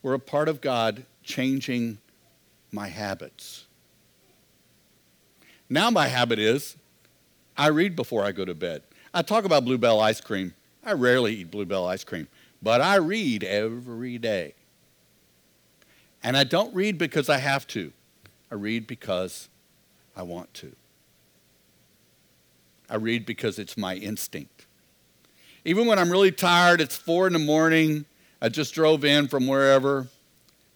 [0.02, 2.00] were a part of God changing
[2.72, 3.68] my habits.
[5.70, 6.76] Now, my habit is
[7.56, 8.82] I read before I go to bed.
[9.14, 10.56] I talk about Bluebell ice cream.
[10.84, 12.28] I rarely eat Bluebell ice cream,
[12.64, 14.56] but I read every day.
[16.24, 17.92] And I don't read because I have to,
[18.52, 19.50] I read because
[20.16, 20.76] I want to.
[22.90, 24.66] I read because it's my instinct.
[25.66, 28.06] Even when I'm really tired, it's four in the morning,
[28.42, 30.08] I just drove in from wherever,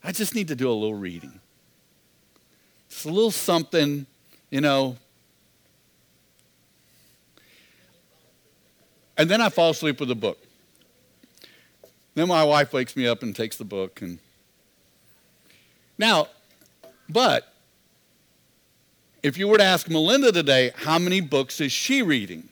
[0.04, 1.40] I just need to do a little reading.
[2.88, 4.06] It's a little something,
[4.50, 4.98] you know,
[9.22, 10.40] And then I fall asleep with the book.
[12.16, 14.18] Then my wife wakes me up and takes the book and
[16.02, 16.28] now,
[17.08, 17.54] but
[19.24, 22.50] if you were to ask Melinda today, how many books is she reading?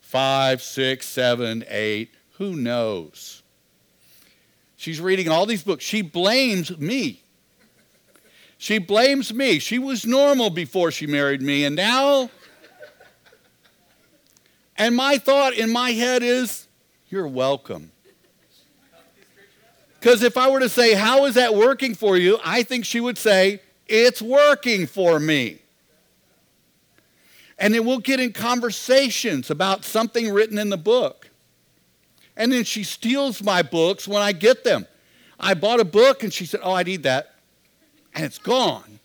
[0.00, 3.42] Five, six, seven, eight, who knows?
[4.76, 5.84] She's reading all these books.
[5.84, 7.22] She blames me
[8.58, 9.58] she blames me.
[9.58, 12.30] She was normal before she married me, and now.
[14.78, 16.66] And my thought in my head is,
[17.08, 17.92] You're welcome.
[19.98, 22.38] Because if I were to say, How is that working for you?
[22.44, 25.58] I think she would say, It's working for me.
[27.58, 31.30] And then we'll get in conversations about something written in the book.
[32.36, 34.86] And then she steals my books when I get them.
[35.40, 37.36] I bought a book and she said, Oh, I need that
[38.16, 38.98] and it's gone.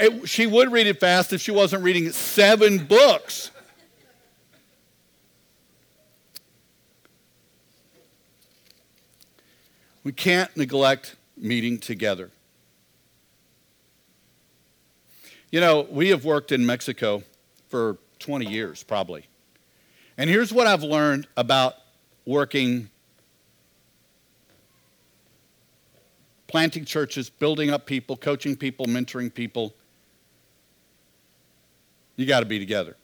[0.00, 3.50] It, she would read it fast if she wasn't reading seven books.
[10.02, 12.30] We can't neglect meeting together.
[15.50, 17.22] You know, we have worked in Mexico
[17.68, 19.26] for 20 years, probably.
[20.16, 21.74] And here's what I've learned about
[22.24, 22.88] working
[26.46, 29.74] planting churches, building up people, coaching people, mentoring people.
[32.16, 32.96] You got to be together.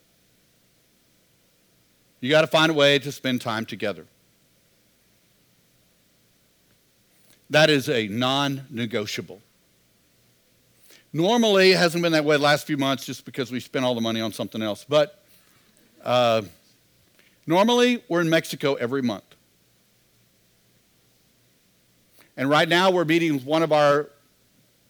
[2.20, 4.07] You got to find a way to spend time together.
[7.50, 9.40] That is a non negotiable.
[11.12, 13.94] Normally, it hasn't been that way the last few months just because we spent all
[13.94, 14.84] the money on something else.
[14.86, 15.22] But
[16.04, 16.42] uh,
[17.46, 19.24] normally, we're in Mexico every month.
[22.36, 24.11] And right now, we're meeting with one of our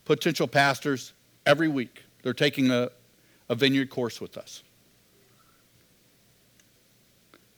[0.04, 1.12] potential pastors
[1.44, 2.02] every week.
[2.22, 2.90] They're taking a,
[3.48, 4.62] a vineyard course with us.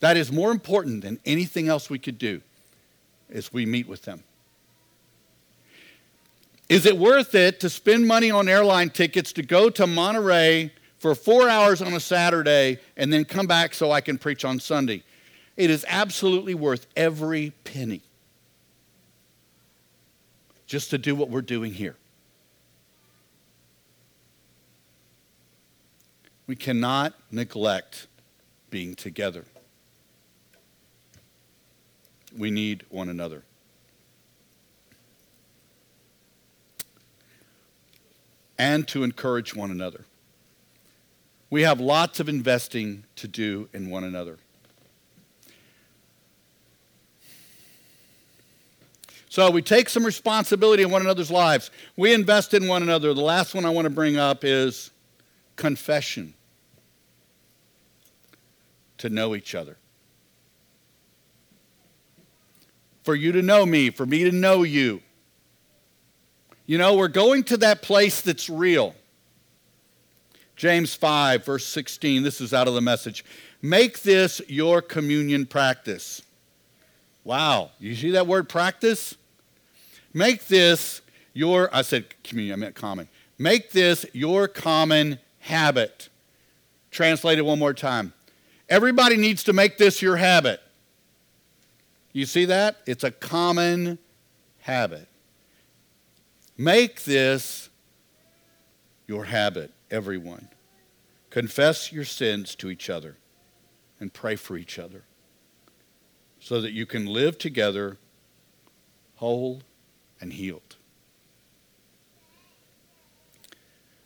[0.00, 2.40] That is more important than anything else we could do
[3.30, 4.22] as we meet with them.
[6.68, 11.14] Is it worth it to spend money on airline tickets to go to Monterrey for
[11.14, 15.02] four hours on a Saturday and then come back so I can preach on Sunday?
[15.56, 18.02] It is absolutely worth every penny
[20.66, 21.96] just to do what we're doing here.
[26.48, 28.06] We cannot neglect
[28.70, 29.44] being together.
[32.36, 33.42] We need one another.
[38.58, 40.06] And to encourage one another.
[41.50, 44.38] We have lots of investing to do in one another.
[49.28, 51.70] So we take some responsibility in one another's lives.
[51.96, 53.12] We invest in one another.
[53.12, 54.90] The last one I want to bring up is
[55.56, 56.34] confession
[58.98, 59.76] to know each other.
[63.02, 65.00] For you to know me, for me to know you,
[66.68, 68.94] You know, we're going to that place that's real.
[70.54, 73.24] James 5, verse 16, this is out of the message.
[73.62, 76.20] Make this your communion practice.
[77.24, 79.14] Wow, you see that word practice?
[80.12, 81.00] Make this
[81.32, 83.08] your, I said communion, I meant common.
[83.38, 86.10] Make this your common habit.
[86.90, 88.12] Translate it one more time.
[88.68, 90.60] Everybody needs to make this your habit.
[92.12, 92.76] You see that?
[92.86, 93.98] It's a common
[94.60, 95.08] habit.
[96.56, 97.70] Make this
[99.06, 100.48] your habit, everyone.
[101.30, 103.16] Confess your sins to each other
[104.00, 105.04] and pray for each other
[106.40, 107.98] so that you can live together
[109.16, 109.62] whole
[110.20, 110.76] and healed.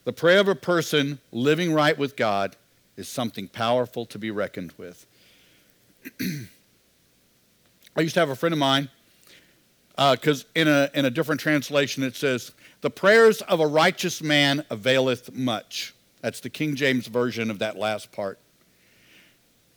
[0.04, 2.56] The prayer of a person living right with God
[3.02, 5.06] is something powerful to be reckoned with.
[6.20, 8.88] I used to have a friend of mine,
[9.96, 14.22] because uh, in, a, in a different translation it says, The prayers of a righteous
[14.22, 15.94] man availeth much.
[16.20, 18.38] That's the King James version of that last part.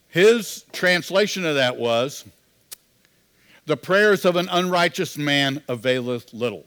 [0.07, 2.25] His translation of that was,
[3.65, 6.63] The prayers of an unrighteous man availeth little.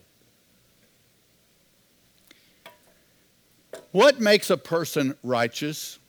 [3.93, 6.01] What makes a person righteous?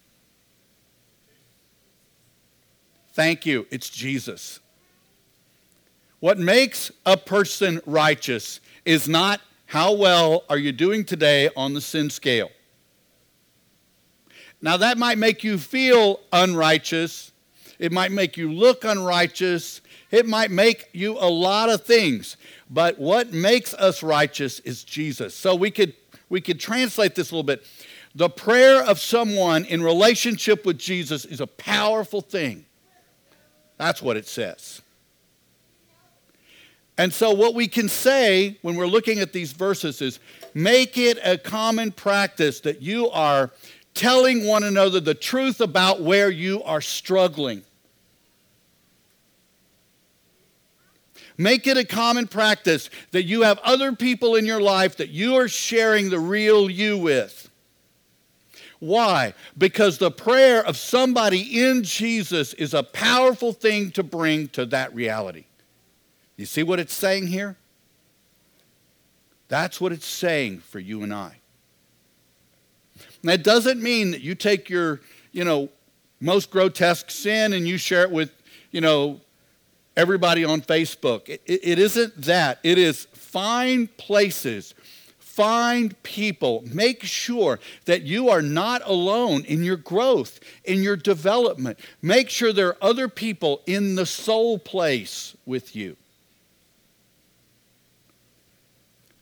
[3.20, 4.62] Thank you, it's Jesus.
[6.22, 11.82] What makes a person righteous is not how well are you doing today on the
[11.82, 12.50] sin scale.
[14.62, 17.34] Now, that might make you feel unrighteous.
[17.78, 19.82] It might make you look unrighteous.
[20.12, 22.38] It might make you a lot of things.
[22.70, 25.36] But what makes us righteous is Jesus.
[25.36, 25.94] So we could,
[26.30, 27.66] we could translate this a little bit.
[28.16, 32.64] The prayer of someone in relationship with Jesus is a powerful thing.
[33.80, 34.82] That's what it says.
[36.98, 40.20] And so, what we can say when we're looking at these verses is
[40.54, 43.52] make it a common practice that you are
[43.94, 47.64] telling one another the truth about where you are struggling.
[51.38, 55.36] Make it a common practice that you have other people in your life that you
[55.38, 57.49] are sharing the real you with.
[58.80, 59.34] Why?
[59.58, 64.94] Because the prayer of somebody in Jesus is a powerful thing to bring to that
[64.96, 65.46] reality.
[66.38, 67.58] You see what it's saying here?
[69.50, 71.40] That's what it's saying for you and I.
[73.24, 75.02] That doesn't mean that you take your,
[75.32, 75.70] you know,
[76.22, 78.32] most grotesque sin and you share it with,
[78.72, 79.20] you know,
[79.98, 81.28] everybody on Facebook.
[81.28, 82.60] It, it, it isn't that.
[82.64, 84.74] It is find places,
[85.40, 91.80] find people, make sure that you are not alone in your growth, in your development.
[92.02, 95.96] Make sure there are other people in the soul place with you.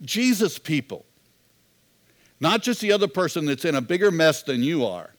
[0.01, 1.05] Jesus people.
[2.39, 5.11] Not just the other person that's in a bigger mess than you are.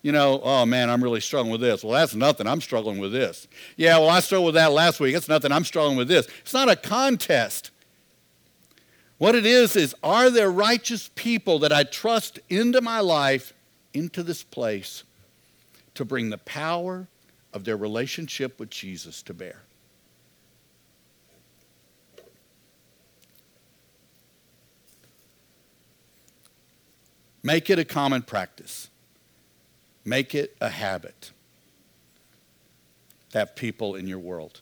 [0.00, 1.84] You know, oh man, I'm really struggling with this.
[1.84, 2.46] Well, that's nothing.
[2.46, 3.48] I'm struggling with this.
[3.76, 5.14] Yeah, well, I struggled with that last week.
[5.14, 5.52] It's nothing.
[5.52, 6.26] I'm struggling with this.
[6.40, 7.70] It's not a contest.
[9.18, 13.52] What it is, is are there righteous people that I trust into my life,
[13.94, 15.04] into this place,
[15.94, 17.08] to bring the power
[17.52, 19.62] of their relationship with Jesus to bear?
[27.42, 28.90] Make it a common practice.
[30.04, 31.30] Make it a habit
[33.36, 34.60] have people in your world.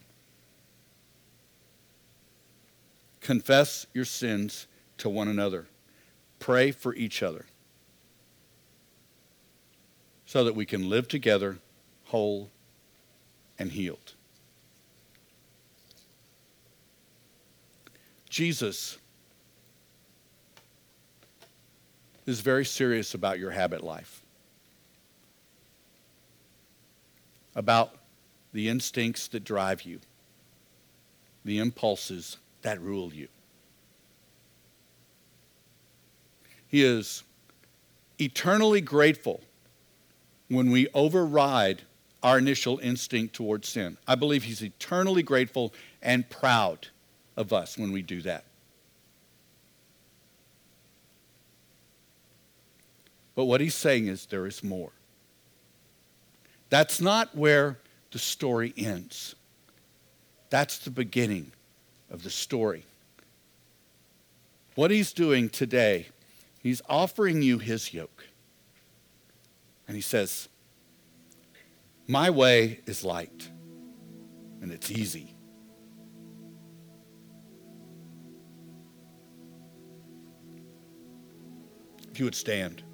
[3.24, 4.66] Confess your sins
[4.98, 5.66] to one another.
[6.40, 7.46] Pray for each other
[10.26, 11.56] so that we can live together
[12.04, 12.50] whole
[13.58, 14.12] and healed.
[18.28, 18.98] Jesus
[22.26, 24.20] is very serious about your habit life,
[27.54, 27.94] about
[28.52, 30.00] the instincts that drive you,
[31.42, 33.28] the impulses that rule you.
[36.66, 37.22] He is
[38.18, 39.40] eternally grateful
[40.48, 41.82] when we override
[42.22, 43.96] our initial instinct towards sin.
[44.08, 46.88] I believe he's eternally grateful and proud
[47.36, 48.44] of us when we do that.
[53.34, 54.92] But what he's saying is there is more.
[56.70, 57.78] That's not where
[58.10, 59.34] the story ends.
[60.50, 61.52] That's the beginning
[62.14, 62.86] of the story.
[64.76, 66.06] What he's doing today,
[66.62, 68.24] he's offering you his yoke.
[69.88, 70.48] And he says,
[72.06, 73.50] My way is light
[74.62, 75.34] and it's easy.
[82.12, 82.84] If you would stand.